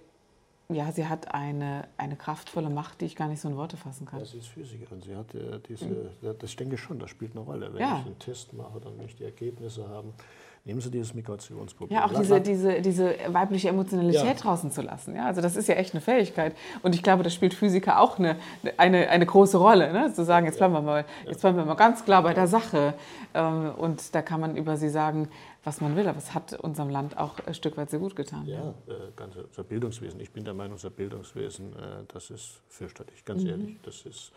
ja, 0.75 0.91
sie 0.93 1.07
hat 1.07 1.35
eine, 1.35 1.87
eine 1.97 2.17
kraftvolle 2.17 2.71
Macht, 2.71 3.01
die 3.01 3.07
ich 3.07 3.17
gar 3.17 3.29
nicht 3.29 3.41
so 3.41 3.49
in 3.49 3.57
Worte 3.57 3.77
fassen 3.77 4.07
kann. 4.07 4.21
Ja, 4.21 4.25
sie 4.25 4.39
ist 4.39 4.49
Physikerin. 4.49 5.03
Sie 5.03 5.15
hat 5.15 5.35
äh, 5.35 5.59
diese, 5.69 5.87
mhm. 5.87 6.09
das 6.23 6.51
ich 6.51 6.57
denke 6.57 6.79
schon, 6.79 6.99
das 6.99 7.11
spielt 7.11 7.33
eine 7.33 7.41
Rolle. 7.41 7.73
Wenn 7.73 7.81
ja. 7.81 7.99
ich 8.01 8.07
einen 8.07 8.19
Test 8.19 8.53
mache, 8.53 8.81
dann 8.81 8.99
will 8.99 9.07
ich 9.07 9.17
die 9.17 9.25
Ergebnisse 9.25 9.89
haben. 9.89 10.15
Nehmen 10.65 10.81
Sie 10.81 10.93
dieses 10.93 11.13
Migrationsproblem. 11.13 11.99
Ja, 11.99 12.07
auch 12.07 12.15
diese, 12.15 12.41
diese, 12.41 12.81
diese 12.81 13.17
weibliche 13.27 13.69
Emotionalität 13.69 14.25
ja. 14.25 14.35
draußen 14.35 14.71
zu 14.71 14.81
lassen. 14.81 15.17
Ja, 15.17 15.27
also 15.27 15.41
das 15.41 15.57
ist 15.57 15.67
ja 15.67 15.75
echt 15.75 15.93
eine 15.93 16.01
Fähigkeit. 16.01 16.55
Und 16.83 16.95
ich 16.95 17.03
glaube, 17.03 17.25
das 17.25 17.35
spielt 17.35 17.53
Physiker 17.53 17.99
auch 17.99 18.21
eine, 18.21 18.37
eine, 18.77 19.09
eine 19.09 19.27
große 19.27 19.59
Rolle. 19.59 19.93
Ne? 19.93 20.13
Zu 20.13 20.25
sagen, 20.25 20.47
jetzt 20.47 20.59
bleiben, 20.59 20.75
wir 20.75 20.81
mal, 20.81 21.05
jetzt 21.27 21.41
bleiben 21.41 21.57
wir 21.57 21.65
mal 21.65 21.75
ganz 21.75 22.05
klar 22.05 22.23
bei 22.23 22.33
der 22.33 22.47
Sache. 22.47 22.95
Ähm, 23.35 23.73
und 23.77 24.15
da 24.15 24.23
kann 24.23 24.41
man 24.41 24.57
über 24.57 24.77
sie 24.77 24.89
sagen, 24.89 25.29
was 25.65 25.81
man 25.81 25.97
will. 25.97 26.07
Aber 26.07 26.19
es 26.19 26.33
hat 26.33 26.53
unserem 26.53 26.91
Land 26.91 27.19
auch 27.19 27.41
ein 27.45 27.55
Stück 27.55 27.77
weit 27.77 27.91
sehr 27.91 27.99
gut 27.99 28.15
getan. 28.15 28.47
Ja, 28.47 28.61
ja. 28.87 28.95
Äh, 28.95 28.99
ganz, 29.17 29.35
unser 29.35 29.65
Bildungswesen. 29.65 30.21
Ich 30.21 30.31
bin 30.31 30.45
der 30.45 30.55
Meinung, 30.55 30.75
unser 30.75 30.91
Bildungswesen, 30.91 31.73
äh, 31.73 32.05
das 32.07 32.31
ist 32.31 32.61
fürchterlich, 32.69 33.25
ganz 33.25 33.43
mhm. 33.43 33.49
ehrlich. 33.49 33.79
Das 33.83 34.07
ist, 34.07 34.31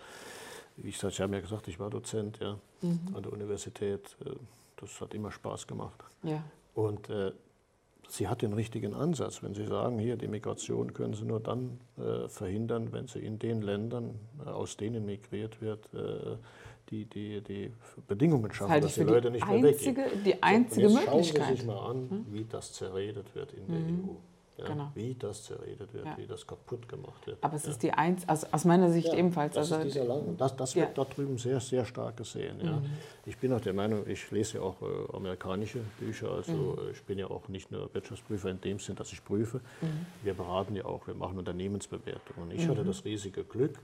wie 0.78 0.90
ich 0.90 0.98
sagte, 0.98 1.14
ich 1.14 1.22
habe 1.22 1.36
ja 1.36 1.42
gesagt, 1.42 1.68
ich 1.68 1.80
war 1.80 1.92
Dozent 1.92 2.40
ja, 2.42 2.58
mhm. 2.82 3.14
an 3.14 3.22
der 3.22 3.32
Universität. 3.32 4.18
Äh, 4.26 4.32
das 4.78 5.02
hat 5.02 5.14
immer 5.14 5.32
Spaß 5.32 5.68
gemacht. 5.68 6.04
Ja. 6.24 6.44
Und 6.74 7.10
äh, 7.10 7.32
sie 8.10 8.28
hat 8.28 8.42
den 8.42 8.54
richtigen 8.54 8.94
Ansatz. 8.94 9.42
Wenn 9.42 9.54
Sie 9.54 9.66
sagen, 9.66 10.00
hier, 10.00 10.18
die 10.18 10.28
Migration 10.28 10.94
können 10.94 11.14
Sie 11.14 11.26
nur 11.26 11.40
dann 11.40 11.80
äh, 11.98 12.28
verhindern, 12.28 12.92
wenn 12.92 13.08
Sie 13.08 13.20
in 13.20 13.40
den 13.40 13.62
Ländern, 13.62 14.20
äh, 14.46 14.50
aus 14.50 14.78
denen 14.78 15.06
migriert 15.06 15.62
wird, 15.62 15.94
äh, 15.94 16.38
die, 16.90 17.06
die, 17.06 17.42
die 17.42 17.74
Bedingungen 18.08 18.52
schaffen, 18.52 18.74
das 18.74 18.82
dass 18.82 18.94
die 18.96 19.04
Leute 19.04 19.32
nicht 19.32 19.48
einzige, 19.48 20.02
mehr 20.02 20.06
weggehen. 20.06 20.24
Die 20.24 20.44
einzige 20.44 20.90
so, 20.90 20.96
Möglichkeit. 21.00 21.36
Schauen 21.36 21.48
Sie 21.48 21.56
sich 21.56 21.66
mal 21.66 21.90
an, 21.90 22.10
hm? 22.10 22.26
wie 22.30 22.46
das 22.46 22.74
zerredet 22.74 23.34
wird 23.34 23.54
in 23.54 23.68
der 23.68 23.80
mhm. 23.80 24.10
EU. 24.10 24.14
Ja, 24.58 24.66
genau. 24.68 24.92
Wie 24.96 25.16
das 25.16 25.44
zerredet 25.44 25.94
wird, 25.94 26.06
ja. 26.06 26.18
wie 26.18 26.26
das 26.26 26.48
kaputt 26.48 26.88
gemacht 26.88 27.28
wird. 27.28 27.38
Aber 27.42 27.56
es 27.56 27.66
ja. 27.66 27.72
ist 27.72 27.84
die 27.84 27.92
eins, 27.92 28.28
also 28.28 28.48
aus 28.52 28.64
meiner 28.64 28.90
Sicht 28.90 29.14
ebenfalls. 29.14 29.56
Das, 29.56 29.72
also, 29.72 30.04
Lang, 30.04 30.38
das, 30.38 30.56
das 30.56 30.76
wird 30.76 30.98
dort 30.98 31.18
drüben 31.18 31.38
sehr, 31.38 31.60
sehr 31.60 31.84
stark 31.84 32.18
gesehen. 32.18 32.58
Mhm. 32.58 32.86
Ich 33.26 33.38
bin 33.38 33.52
auch 33.52 33.60
der 33.60 33.74
Meinung, 33.74 34.08
ich 34.08 34.32
lese 34.32 34.58
ja 34.58 34.64
auch 34.64 34.82
äh, 34.82 35.16
amerikanische 35.16 35.80
Bücher, 36.00 36.32
also 36.32 36.54
mhm. 36.54 36.92
Ich 36.92 37.04
bin 37.04 37.20
ja 37.20 37.28
auch 37.28 37.48
nicht 37.50 37.72
nur 37.72 37.94
Wirtschaftsprüfer 37.94 38.50
in 38.50 38.62
dem 38.62 38.80
Sinn, 38.80 38.96
dass 38.96 39.12
ich 39.12 39.24
prüfe. 39.26 39.58
Mhm. 39.82 40.06
Wir 40.24 40.34
beraten 40.34 40.76
ja 40.76 40.86
auch, 40.86 41.06
wir 41.06 41.16
machen 41.16 41.38
Unternehmensbewertungen. 41.38 42.52
Ich 42.52 42.68
hatte 42.68 42.84
mhm. 42.84 42.88
das 42.88 43.04
riesige 43.04 43.44
Glück, 43.44 43.80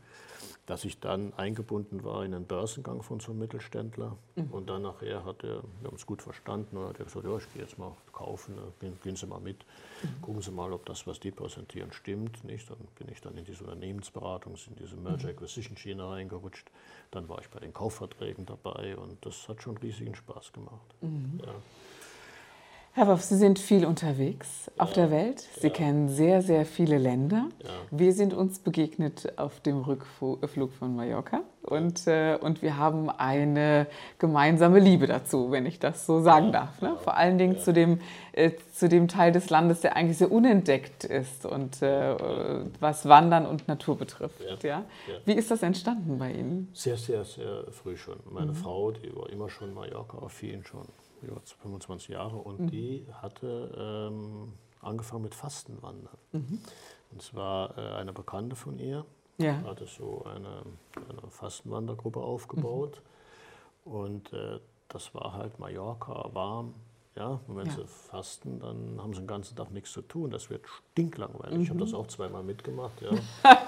dass 0.72 0.86
ich 0.86 1.02
dann 1.02 1.34
eingebunden 1.34 2.06
war 2.06 2.24
in 2.24 2.34
einen 2.34 2.46
Börsengang 2.46 3.04
von 3.04 3.20
so 3.20 3.32
einem 3.32 3.40
Mittelständler. 3.40 4.16
Mhm. 4.38 4.52
Und 4.52 4.70
dann 4.70 4.84
nachher 4.84 5.26
hat 5.26 5.44
er, 5.44 5.64
wir 5.82 5.88
haben 5.88 5.98
es 5.98 6.06
gut 6.06 6.22
verstanden, 6.22 6.78
und 6.78 6.88
hat 6.88 6.98
er 6.98 7.04
gesagt, 7.04 7.26
ja, 7.26 7.36
ich 7.36 7.52
gehe 7.52 7.62
jetzt 7.62 7.78
mal 7.78 7.92
kaufen, 8.14 8.56
gehen, 8.80 8.98
gehen 9.04 9.18
Sie 9.18 9.28
mal 9.28 9.42
mit, 9.42 9.66
mhm. 10.02 10.22
gucken 10.22 10.42
Sie 10.42 10.50
mal, 10.50 10.72
ob 10.72 10.86
das, 10.86 11.06
was 11.06 11.20
die 11.20 11.32
präsentieren, 11.32 11.92
stimmt. 11.92 12.46
Nicht? 12.46 12.70
Dann 12.70 12.78
bin 12.98 13.10
ich 13.10 13.20
dann 13.20 13.36
in 13.36 13.44
diese 13.44 13.66
Unternehmensberatung, 13.66 14.56
in 14.70 14.76
diese 14.78 14.96
Merger-Acquisition-Schiene 14.96 16.08
reingerutscht. 16.08 16.72
Dann 17.12 17.28
war 17.28 17.42
ich 17.42 17.50
bei 17.50 17.60
den 17.60 17.74
Kaufverträgen 17.74 18.46
dabei 18.46 18.96
und 18.96 19.26
das 19.26 19.50
hat 19.50 19.62
schon 19.62 19.76
riesigen 19.76 20.16
Spaß 20.16 20.54
gemacht. 20.54 20.96
Mhm. 21.02 21.42
Ja. 21.46 21.54
Herr 22.94 23.08
Wolf, 23.08 23.22
Sie 23.22 23.38
sind 23.38 23.58
viel 23.58 23.86
unterwegs 23.86 24.70
ja, 24.76 24.84
auf 24.84 24.92
der 24.92 25.12
Welt. 25.12 25.40
Sie 25.40 25.68
ja. 25.68 25.74
kennen 25.74 26.10
sehr, 26.10 26.42
sehr 26.42 26.66
viele 26.66 26.98
Länder. 26.98 27.48
Ja. 27.64 27.70
Wir 27.90 28.12
sind 28.12 28.34
uns 28.34 28.60
begegnet 28.60 29.32
auf 29.38 29.62
dem 29.62 29.80
Rückflug 29.80 30.74
von 30.74 30.98
Mallorca 30.98 31.40
und, 31.62 32.06
äh, 32.08 32.38
und 32.42 32.62
wir 32.62 32.76
haben 32.76 33.10
eine 33.10 33.88
gemeinsame 34.20 34.80
Liebe 34.80 35.08
dazu, 35.08 35.52
wenn 35.52 35.66
ich 35.66 35.80
das 35.80 36.06
so 36.06 36.20
sagen 36.20 36.52
darf. 36.52 36.82
Ne? 36.82 36.98
Vor 37.02 37.16
allen 37.16 37.38
Dingen 37.38 37.60
zu, 37.60 37.72
dem, 37.72 38.02
äh, 38.34 38.52
zu 38.74 38.90
dem 38.90 39.08
Teil 39.08 39.32
des 39.32 39.50
Landes, 39.50 39.80
der 39.80 39.96
eigentlich 39.96 40.18
sehr 40.18 40.32
unentdeckt 40.32 41.06
ist 41.06 41.46
und 41.46 41.82
äh, 41.82 42.18
was 42.82 43.08
Wandern 43.08 43.46
und 43.46 43.70
Natur 43.70 43.98
betrifft. 43.98 44.64
Ja. 44.64 44.84
Wie 45.24 45.34
ist 45.34 45.50
das 45.50 45.64
entstanden 45.64 46.18
bei 46.18 46.34
Ihnen? 46.34 46.68
Sehr, 46.74 46.98
sehr, 46.98 47.24
sehr 47.24 47.72
früh 47.72 47.96
schon. 47.96 48.18
Meine 48.30 48.52
mhm. 48.52 48.56
Frau, 48.56 48.92
die 48.92 49.16
war 49.16 49.30
immer 49.30 49.48
schon 49.50 49.74
Mallorca-affin 49.74 50.66
schon 50.66 50.88
ja, 51.28 51.34
25 51.62 52.10
Jahre 52.10 52.38
und 52.38 52.60
mhm. 52.60 52.68
die 52.68 53.08
hatte 53.22 54.10
ähm, 54.12 54.54
angefangen 54.82 55.24
mit 55.24 55.36
Fastenwandern. 55.36 56.18
Mhm. 56.32 56.60
Und 57.12 57.22
zwar 57.22 57.78
äh, 57.78 57.96
eine 57.96 58.14
Bekannte 58.14 58.56
von 58.56 58.80
ihr 58.80 59.06
ja. 59.38 59.62
hatte 59.64 59.86
so 59.86 60.26
eine, 60.26 60.64
eine 60.96 61.30
Fastenwandergruppe 61.30 62.20
aufgebaut 62.20 63.02
mhm. 63.86 63.92
und 63.92 64.34
äh, 64.34 64.60
das 64.88 65.14
war 65.16 65.34
halt 65.34 65.60
Mallorca 65.60 66.30
warm, 66.34 66.74
ja, 67.16 67.40
und 67.46 67.58
wenn 67.58 67.66
ja. 67.68 67.74
sie 67.74 67.86
fasten, 67.86 68.60
dann 68.60 69.02
haben 69.02 69.14
sie 69.14 69.20
den 69.20 69.28
ganzen 69.28 69.56
Tag 69.56 69.72
nichts 69.72 69.92
zu 69.92 70.02
tun. 70.02 70.32
Das 70.32 70.50
wird 70.50 70.66
stinklangweilig. 70.94 71.58
Mhm. 71.58 71.64
Ich 71.64 71.70
habe 71.70 71.80
das 71.80 71.94
auch 71.94 72.08
zweimal 72.08 72.42
mitgemacht. 72.42 73.02
Ja, 73.02 73.12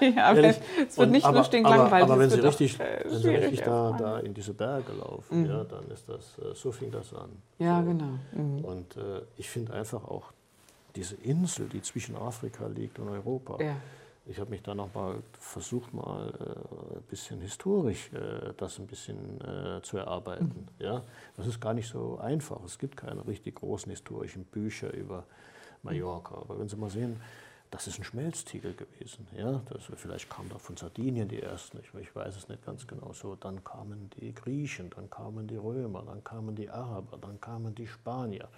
ja 0.00 0.32
es 0.32 0.60
wird 0.96 0.98
und, 0.98 1.10
nicht 1.10 1.26
aber, 1.26 1.34
nur 1.34 1.44
stinklangweilig. 1.44 2.04
Aber, 2.04 2.12
aber 2.14 2.18
wenn, 2.20 2.30
sie 2.30 2.40
richtig, 2.40 2.80
äh, 2.80 3.04
wenn 3.04 3.18
sie 3.18 3.28
richtig 3.30 3.60
da, 3.60 3.94
da 3.98 4.18
in 4.20 4.32
diese 4.32 4.54
Berge 4.54 4.92
laufen, 4.92 5.42
mhm. 5.42 5.46
ja, 5.46 5.64
dann 5.64 5.90
ist 5.90 6.08
das, 6.08 6.38
äh, 6.38 6.54
so 6.54 6.72
fing 6.72 6.90
das 6.90 7.12
an. 7.12 7.30
Ja, 7.58 7.80
so. 7.80 7.88
genau. 7.88 8.18
Mhm. 8.32 8.64
Und 8.64 8.96
äh, 8.96 9.22
ich 9.36 9.50
finde 9.50 9.74
einfach 9.74 10.04
auch 10.04 10.32
diese 10.96 11.16
Insel, 11.16 11.68
die 11.68 11.82
zwischen 11.82 12.16
Afrika 12.16 12.66
liegt 12.66 12.98
und 12.98 13.08
Europa, 13.08 13.62
ja 13.62 13.76
ich 14.26 14.40
habe 14.40 14.50
mich 14.50 14.62
da 14.62 14.74
nochmal 14.74 15.22
versucht, 15.38 15.92
mal 15.92 16.32
äh, 16.38 16.96
ein 16.96 17.02
bisschen 17.02 17.40
historisch 17.40 18.10
äh, 18.12 18.54
das 18.56 18.78
ein 18.78 18.86
bisschen 18.86 19.40
äh, 19.40 19.82
zu 19.82 19.98
erarbeiten. 19.98 20.66
Mhm. 20.78 20.84
Ja? 20.84 21.02
Das 21.36 21.46
ist 21.46 21.60
gar 21.60 21.74
nicht 21.74 21.88
so 21.88 22.18
einfach. 22.18 22.62
Es 22.64 22.78
gibt 22.78 22.96
keine 22.96 23.26
richtig 23.26 23.56
großen 23.56 23.90
historischen 23.90 24.44
Bücher 24.44 24.92
über 24.94 25.24
Mallorca. 25.82 26.36
Aber 26.36 26.58
wenn 26.58 26.68
Sie 26.68 26.76
mal 26.76 26.90
sehen, 26.90 27.20
das 27.74 27.88
ist 27.88 27.98
ein 27.98 28.04
Schmelztiegel 28.04 28.72
gewesen. 28.74 29.26
Ja? 29.36 29.60
Das, 29.68 29.82
vielleicht 29.96 30.30
kam 30.30 30.48
da 30.48 30.58
von 30.58 30.76
Sardinien 30.76 31.26
die 31.28 31.42
ersten, 31.42 31.80
ich, 31.80 31.92
ich, 32.00 32.14
weiß 32.14 32.36
es 32.36 32.48
nicht 32.48 32.64
ganz 32.64 32.86
genau 32.86 33.12
so. 33.12 33.34
Dann 33.34 33.64
kamen 33.64 34.10
die 34.20 34.32
Griechen, 34.32 34.90
dann 34.90 35.10
kamen 35.10 35.48
die 35.48 35.56
Römer, 35.56 36.04
dann 36.06 36.22
kamen 36.22 36.54
die 36.54 36.70
Araber, 36.70 37.18
dann 37.20 37.40
kamen 37.40 37.74
die 37.74 37.88
Spanier. 37.88 38.48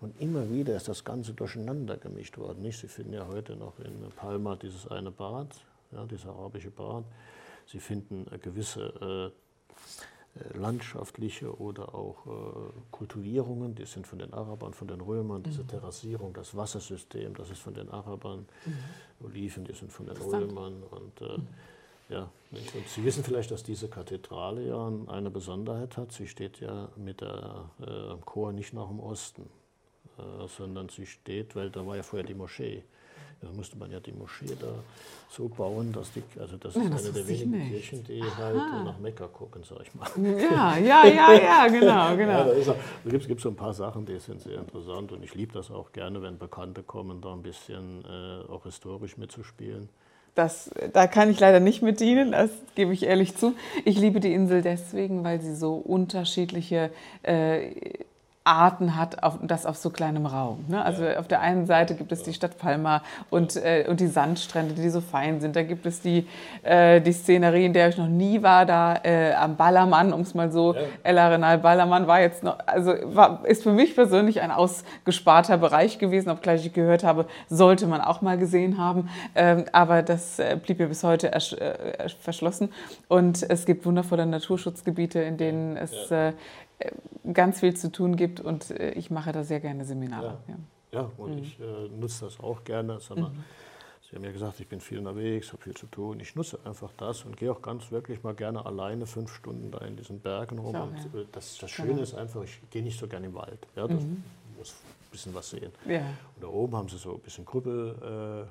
Und 0.00 0.18
immer 0.18 0.48
wieder 0.48 0.74
ist 0.74 0.88
das 0.88 1.04
Ganze 1.04 1.34
durcheinander 1.34 1.98
gemischt 1.98 2.38
worden. 2.38 2.62
Nicht? 2.62 2.78
Sie 2.78 2.88
finden 2.88 3.12
ja 3.12 3.26
heute 3.26 3.56
noch 3.56 3.78
in 3.78 4.10
Palma 4.16 4.56
dieses 4.56 4.88
eine 4.88 5.10
Bad, 5.10 5.48
ja, 5.90 6.06
dieses 6.06 6.26
arabische 6.26 6.70
Bad. 6.70 7.04
Sie 7.66 7.78
finden 7.78 8.24
gewisse 8.40 8.86
äh, 9.02 9.26
äh, 9.26 9.32
landschaftliche 10.54 11.58
oder 11.60 11.94
auch 11.94 12.26
äh, 12.26 12.70
Kultivierungen, 12.90 13.74
die 13.74 13.84
sind 13.84 14.06
von 14.06 14.18
den 14.18 14.32
Arabern, 14.32 14.72
von 14.72 14.88
den 14.88 15.00
Römern, 15.00 15.42
diese 15.42 15.62
mhm. 15.62 15.68
Terrassierung, 15.68 16.32
das 16.32 16.56
Wassersystem, 16.56 17.34
das 17.34 17.50
ist 17.50 17.60
von 17.60 17.74
den 17.74 17.90
Arabern, 17.90 18.46
mhm. 18.64 19.26
Oliven, 19.26 19.64
die 19.64 19.74
sind 19.74 19.92
von 19.92 20.06
den 20.06 20.16
Römern 20.16 20.82
und 20.84 21.20
äh, 21.20 21.36
mhm. 21.36 21.46
ja, 22.08 22.30
und 22.50 22.88
Sie 22.88 23.04
wissen 23.04 23.24
vielleicht, 23.24 23.50
dass 23.50 23.62
diese 23.62 23.88
Kathedrale 23.88 24.66
ja 24.66 24.92
eine 25.08 25.30
Besonderheit 25.30 25.96
hat. 25.96 26.12
Sie 26.12 26.26
steht 26.26 26.60
ja 26.60 26.88
mit 26.96 27.20
der 27.20 27.70
äh, 27.80 28.16
Chor 28.24 28.52
nicht 28.52 28.72
nach 28.72 28.88
dem 28.88 29.00
Osten, 29.00 29.48
äh, 30.18 30.48
sondern 30.48 30.88
sie 30.88 31.06
steht, 31.06 31.54
weil 31.56 31.70
da 31.70 31.86
war 31.86 31.96
ja 31.96 32.02
vorher 32.02 32.26
die 32.26 32.34
Moschee. 32.34 32.84
Da 33.42 33.48
musste 33.56 33.76
man 33.76 33.90
ja 33.90 33.98
die 33.98 34.12
Moschee 34.12 34.56
da 34.60 34.72
so 35.28 35.48
bauen, 35.48 35.92
dass 35.92 36.12
die, 36.12 36.22
also 36.38 36.56
das 36.56 36.76
ja, 36.76 36.82
ist 36.82 36.92
das 36.92 37.04
eine 37.04 37.12
der 37.12 37.26
wenigen 37.26 37.68
Kirchen, 37.68 38.04
die 38.04 38.22
Aha. 38.22 38.36
halt 38.38 38.84
nach 38.84 38.98
Mekka 38.98 39.26
gucken, 39.26 39.62
sag 39.64 39.80
ich 39.82 39.94
mal. 39.94 40.08
Ja, 40.40 40.76
ja, 40.76 41.06
ja, 41.06 41.32
ja, 41.32 41.66
genau, 41.66 42.16
genau. 42.16 42.52
Ja, 42.52 42.64
da, 42.64 42.74
da 43.04 43.10
gibt 43.10 43.30
es 43.30 43.42
so 43.42 43.48
ein 43.48 43.56
paar 43.56 43.74
Sachen, 43.74 44.06
die 44.06 44.18
sind 44.20 44.40
sehr 44.40 44.58
interessant 44.58 45.10
und 45.10 45.24
ich 45.24 45.34
liebe 45.34 45.52
das 45.52 45.70
auch 45.72 45.92
gerne, 45.92 46.22
wenn 46.22 46.38
Bekannte 46.38 46.84
kommen, 46.84 47.20
da 47.20 47.32
ein 47.32 47.42
bisschen 47.42 48.04
äh, 48.04 48.52
auch 48.52 48.62
historisch 48.62 49.16
mitzuspielen. 49.16 49.88
Das, 50.34 50.70
da 50.92 51.08
kann 51.08 51.30
ich 51.30 51.40
leider 51.40 51.60
nicht 51.60 51.82
mit 51.82 52.00
dienen, 52.00 52.32
das 52.32 52.50
gebe 52.74 52.92
ich 52.92 53.02
ehrlich 53.02 53.36
zu. 53.36 53.54
Ich 53.84 53.98
liebe 53.98 54.20
die 54.20 54.32
Insel 54.32 54.62
deswegen, 54.62 55.24
weil 55.24 55.40
sie 55.40 55.54
so 55.54 55.74
unterschiedliche 55.74 56.90
äh, 57.22 57.72
Arten 58.44 58.96
hat, 58.96 59.22
auf, 59.22 59.38
das 59.42 59.66
auf 59.66 59.76
so 59.76 59.90
kleinem 59.90 60.26
Raum. 60.26 60.64
Ne? 60.66 60.84
Also 60.84 61.04
ja. 61.04 61.18
auf 61.18 61.28
der 61.28 61.40
einen 61.40 61.66
Seite 61.66 61.94
gibt 61.94 62.10
es 62.10 62.24
die 62.24 62.32
Stadt 62.32 62.58
Palma 62.58 63.02
und, 63.30 63.56
äh, 63.56 63.86
und 63.88 64.00
die 64.00 64.08
Sandstrände, 64.08 64.74
die 64.74 64.88
so 64.90 65.00
fein 65.00 65.40
sind. 65.40 65.54
Da 65.54 65.62
gibt 65.62 65.86
es 65.86 66.00
die, 66.00 66.26
äh, 66.62 67.00
die 67.00 67.12
Szenerie, 67.12 67.64
in 67.64 67.72
der 67.72 67.88
ich 67.88 67.98
noch 67.98 68.08
nie 68.08 68.42
war, 68.42 68.66
da 68.66 68.96
äh, 69.04 69.34
am 69.34 69.56
Ballermann, 69.56 70.12
um 70.12 70.22
es 70.22 70.34
mal 70.34 70.50
so, 70.50 70.74
ja. 70.74 70.80
El 71.04 71.18
Arenal 71.18 71.58
Ballermann 71.58 72.08
war 72.08 72.20
jetzt 72.20 72.42
noch, 72.42 72.58
also 72.66 72.94
war, 73.04 73.46
ist 73.46 73.62
für 73.62 73.72
mich 73.72 73.94
persönlich 73.94 74.40
ein 74.40 74.50
ausgesparter 74.50 75.58
Bereich 75.58 75.98
gewesen, 75.98 76.30
obgleich 76.30 76.66
ich 76.66 76.72
gehört 76.72 77.04
habe, 77.04 77.26
sollte 77.48 77.86
man 77.86 78.00
auch 78.00 78.22
mal 78.22 78.38
gesehen 78.38 78.76
haben. 78.76 79.08
Ähm, 79.36 79.66
aber 79.72 80.02
das 80.02 80.40
äh, 80.40 80.58
blieb 80.60 80.80
mir 80.80 80.88
bis 80.88 81.04
heute 81.04 81.32
äh, 81.32 82.08
verschlossen. 82.20 82.70
Und 83.06 83.48
es 83.48 83.66
gibt 83.66 83.86
wundervolle 83.86 84.26
Naturschutzgebiete, 84.26 85.20
in 85.20 85.36
denen 85.36 85.76
es 85.76 86.10
ja 86.10 86.32
ganz 87.32 87.60
viel 87.60 87.74
zu 87.74 87.90
tun 87.90 88.16
gibt 88.16 88.40
und 88.40 88.70
äh, 88.70 88.90
ich 88.92 89.10
mache 89.10 89.32
da 89.32 89.44
sehr 89.44 89.60
gerne 89.60 89.84
Seminare. 89.84 90.38
Ja, 90.46 90.54
ja. 90.92 91.00
ja 91.00 91.10
und 91.16 91.36
mhm. 91.36 91.42
ich 91.42 91.60
äh, 91.60 91.88
nutze 91.88 92.24
das 92.24 92.40
auch 92.40 92.64
gerne. 92.64 92.94
Mhm. 92.94 93.44
Sie 94.12 94.16
haben 94.16 94.24
ja 94.24 94.32
gesagt, 94.32 94.60
ich 94.60 94.68
bin 94.68 94.80
viel 94.80 94.98
unterwegs, 94.98 95.52
habe 95.52 95.62
viel 95.62 95.74
zu 95.74 95.86
tun. 95.86 96.20
Ich 96.20 96.36
nutze 96.36 96.58
einfach 96.64 96.90
das 96.98 97.24
und 97.24 97.36
gehe 97.36 97.50
auch 97.50 97.62
ganz 97.62 97.90
wirklich 97.90 98.22
mal 98.22 98.34
gerne 98.34 98.66
alleine 98.66 99.06
fünf 99.06 99.32
Stunden 99.32 99.70
da 99.70 99.78
in 99.78 99.96
diesen 99.96 100.20
Bergen 100.20 100.58
rum. 100.58 100.76
Auch, 100.76 100.88
und 100.88 100.96
ja. 100.98 101.22
das, 101.32 101.56
das 101.56 101.70
Schöne 101.70 101.90
genau. 101.90 102.02
ist 102.02 102.14
einfach, 102.14 102.42
ich 102.42 102.60
gehe 102.70 102.82
nicht 102.82 102.98
so 102.98 103.08
gerne 103.08 103.26
im 103.26 103.34
Wald. 103.34 103.66
Ja, 103.74 103.88
das 103.88 104.02
mhm. 104.02 104.22
muss 104.58 104.74
ein 104.74 105.10
bisschen 105.10 105.34
was 105.34 105.48
sehen. 105.48 105.72
Und 106.34 106.42
da 106.42 106.48
oben 106.48 106.76
haben 106.76 106.88
sie 106.88 106.98
so 106.98 107.14
ein 107.14 107.20
bisschen 107.20 107.46
Krüppel. 107.46 107.96
Äh, 108.02 108.40
äh, 108.42 108.46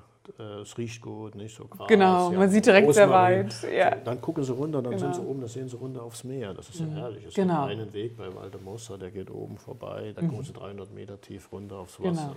es 0.62 0.78
riecht 0.78 1.02
gut, 1.02 1.34
nicht 1.34 1.54
so 1.54 1.64
krass. 1.64 1.88
Genau, 1.88 2.30
ja, 2.30 2.38
man 2.38 2.48
sieht 2.48 2.66
direkt 2.66 2.92
sehr 2.94 3.10
weit. 3.10 3.54
Ja. 3.74 3.94
Dann 3.96 4.20
gucken 4.20 4.44
sie 4.44 4.52
runter, 4.52 4.82
dann 4.82 4.92
genau. 4.92 5.12
sind 5.12 5.14
sie 5.16 5.22
oben, 5.22 5.40
da 5.40 5.48
sehen 5.48 5.68
sie 5.68 5.76
runter 5.76 6.02
aufs 6.02 6.24
Meer. 6.24 6.54
Das 6.54 6.68
ist 6.68 6.80
ja 6.80 6.86
mhm. 6.86 6.92
herrlich. 6.92 7.26
Es 7.26 7.34
genau. 7.34 7.66
gibt 7.66 7.80
einen 7.80 7.92
Weg 7.92 8.16
bei 8.16 8.34
Valdemossa, 8.34 8.96
der 8.96 9.10
geht 9.10 9.30
oben 9.30 9.56
vorbei, 9.58 10.12
da 10.14 10.22
mhm. 10.22 10.28
kommen 10.28 10.44
sie 10.44 10.52
300 10.52 10.92
Meter 10.92 11.20
tief 11.20 11.50
runter 11.52 11.76
aufs 11.76 12.00
Wasser. 12.00 12.34
Genau. 12.34 12.36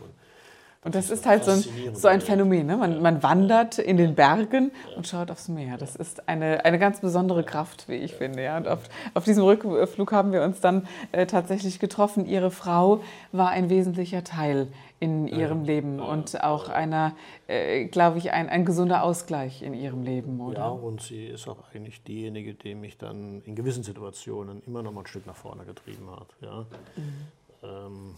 Und 0.85 0.93
das 0.93 1.09
ist 1.09 1.25
halt 1.25 1.43
so 1.43 1.51
ein, 1.51 1.95
so 1.95 2.07
ein 2.07 2.21
Phänomen. 2.21 2.67
Ne? 2.67 2.77
Man, 2.77 3.01
man, 3.01 3.23
wandert 3.23 3.79
in 3.79 3.97
den 3.97 4.13
Bergen 4.13 4.71
und 4.95 5.07
schaut 5.07 5.31
aufs 5.31 5.47
Meer. 5.47 5.77
Das 5.77 5.95
ist 5.95 6.29
eine, 6.29 6.63
eine 6.63 6.77
ganz 6.77 7.01
besondere 7.01 7.43
Kraft, 7.43 7.89
wie 7.89 7.95
ich 7.95 8.13
finde. 8.13 8.43
Ja? 8.43 8.57
Und 8.57 8.67
auf, 8.67 8.83
auf 9.15 9.23
diesem 9.23 9.43
Rückflug 9.43 10.11
haben 10.11 10.31
wir 10.31 10.43
uns 10.43 10.61
dann 10.61 10.87
äh, 11.11 11.25
tatsächlich 11.25 11.79
getroffen. 11.79 12.27
Ihre 12.27 12.51
Frau 12.51 13.01
war 13.31 13.49
ein 13.49 13.71
wesentlicher 13.71 14.23
Teil 14.23 14.67
in 14.99 15.27
ihrem 15.27 15.63
Leben 15.63 15.99
und 15.99 16.41
auch 16.43 16.69
einer, 16.69 17.15
äh, 17.47 17.85
glaube 17.85 18.19
ich, 18.19 18.31
ein, 18.31 18.47
ein 18.47 18.63
gesunder 18.63 19.03
Ausgleich 19.03 19.63
in 19.63 19.73
ihrem 19.73 20.03
Leben, 20.03 20.39
oder? 20.39 20.59
Ja, 20.59 20.67
und 20.67 21.01
sie 21.01 21.25
ist 21.25 21.47
auch 21.47 21.57
eigentlich 21.73 22.03
diejenige, 22.03 22.53
die 22.53 22.75
mich 22.75 22.97
dann 22.97 23.41
in 23.41 23.55
gewissen 23.55 23.83
Situationen 23.83 24.61
immer 24.67 24.83
noch 24.83 24.91
mal 24.91 25.01
ein 25.01 25.07
Stück 25.07 25.25
nach 25.25 25.35
vorne 25.35 25.65
getrieben 25.65 26.09
hat. 26.11 26.27
Ja. 26.41 26.65
Mhm. 26.95 27.25
Ähm, 27.63 28.15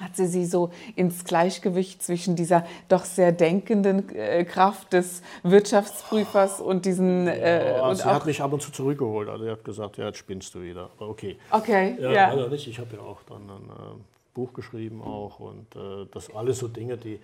hat 0.00 0.16
sie 0.16 0.26
sie 0.26 0.46
so 0.46 0.70
ins 0.96 1.24
Gleichgewicht 1.24 2.02
zwischen 2.02 2.36
dieser 2.36 2.64
doch 2.88 3.04
sehr 3.04 3.32
denkenden 3.32 4.14
äh, 4.14 4.44
Kraft 4.44 4.92
des 4.92 5.22
Wirtschaftsprüfers 5.42 6.60
und 6.60 6.84
diesen. 6.84 7.26
Äh, 7.26 7.76
ja, 7.76 7.88
und 7.88 7.96
sie 7.96 8.04
hat 8.04 8.26
mich 8.26 8.40
ab 8.40 8.52
und 8.52 8.62
zu 8.62 8.70
zurückgeholt. 8.70 9.28
Also, 9.28 9.44
sie 9.44 9.50
hat 9.50 9.64
gesagt: 9.64 9.98
Ja, 9.98 10.06
jetzt 10.06 10.18
spinnst 10.18 10.54
du 10.54 10.62
wieder. 10.62 10.90
Aber 10.96 11.08
okay. 11.08 11.36
Okay. 11.50 11.96
Ja, 12.00 12.12
ja. 12.12 12.28
Also 12.28 12.48
nicht. 12.48 12.66
Ich 12.68 12.78
habe 12.78 12.96
ja 12.96 13.02
auch 13.02 13.22
dann 13.28 13.42
ein 13.42 13.68
äh, 13.68 14.00
Buch 14.34 14.52
geschrieben 14.52 15.02
auch 15.02 15.40
und 15.40 15.74
äh, 15.76 16.06
das 16.12 16.34
alles 16.34 16.58
so 16.58 16.68
Dinge, 16.68 16.96
die. 16.96 17.18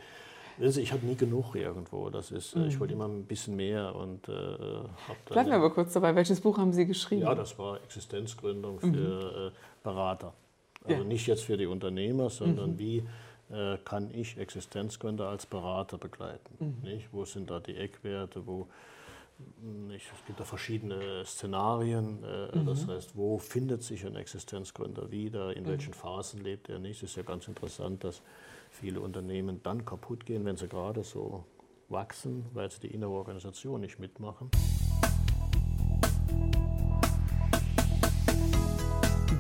Wissen 0.56 0.84
ich 0.84 0.92
habe 0.92 1.04
nie 1.04 1.16
genug 1.16 1.56
irgendwo. 1.56 2.10
Das 2.10 2.30
ist, 2.30 2.54
mhm. 2.54 2.66
ich 2.68 2.78
wollte 2.78 2.94
immer 2.94 3.08
ein 3.08 3.24
bisschen 3.24 3.56
mehr 3.56 3.92
und 3.92 4.28
äh, 4.28 4.32
Bleiben 5.28 5.48
wir 5.48 5.56
aber 5.56 5.70
kurz 5.70 5.94
dabei. 5.94 6.14
Welches 6.14 6.40
Buch 6.40 6.58
haben 6.58 6.72
Sie 6.72 6.86
geschrieben? 6.86 7.22
Ja, 7.22 7.34
das 7.34 7.58
war 7.58 7.82
Existenzgründung 7.82 8.78
für 8.78 8.86
mhm. 8.86 9.50
Berater. 9.82 10.32
Also 10.84 11.02
ja. 11.02 11.04
nicht 11.04 11.26
jetzt 11.26 11.44
für 11.44 11.56
die 11.56 11.66
Unternehmer, 11.66 12.30
sondern 12.30 12.72
mhm. 12.72 12.78
wie 12.78 13.04
äh, 13.50 13.78
kann 13.84 14.10
ich 14.12 14.38
Existenzgründer 14.38 15.28
als 15.28 15.46
Berater 15.46 15.98
begleiten? 15.98 16.54
Mhm. 16.58 16.88
Nicht? 16.88 17.08
Wo 17.12 17.24
sind 17.24 17.50
da 17.50 17.60
die 17.60 17.76
Eckwerte? 17.76 18.46
Wo, 18.46 18.68
nicht, 19.88 20.06
es 20.12 20.26
gibt 20.26 20.38
da 20.38 20.44
verschiedene 20.44 21.24
Szenarien. 21.24 22.22
Äh, 22.22 22.58
mhm. 22.58 22.66
Das 22.66 22.86
heißt, 22.86 23.16
wo 23.16 23.38
findet 23.38 23.82
sich 23.82 24.04
ein 24.06 24.16
Existenzgründer 24.16 25.10
wieder? 25.10 25.56
In 25.56 25.66
welchen 25.66 25.90
mhm. 25.90 25.94
Phasen 25.94 26.42
lebt 26.42 26.68
er 26.68 26.78
nicht? 26.78 27.02
Es 27.02 27.10
ist 27.10 27.16
ja 27.16 27.22
ganz 27.22 27.48
interessant, 27.48 28.04
dass 28.04 28.22
viele 28.70 29.00
Unternehmen 29.00 29.62
dann 29.62 29.84
kaputt 29.84 30.26
gehen, 30.26 30.44
wenn 30.44 30.56
sie 30.56 30.68
gerade 30.68 31.02
so 31.02 31.44
wachsen, 31.88 32.44
weil 32.52 32.70
sie 32.70 32.80
die 32.80 32.94
innere 32.94 33.10
Organisation 33.10 33.80
nicht 33.80 33.98
mitmachen. 33.98 34.50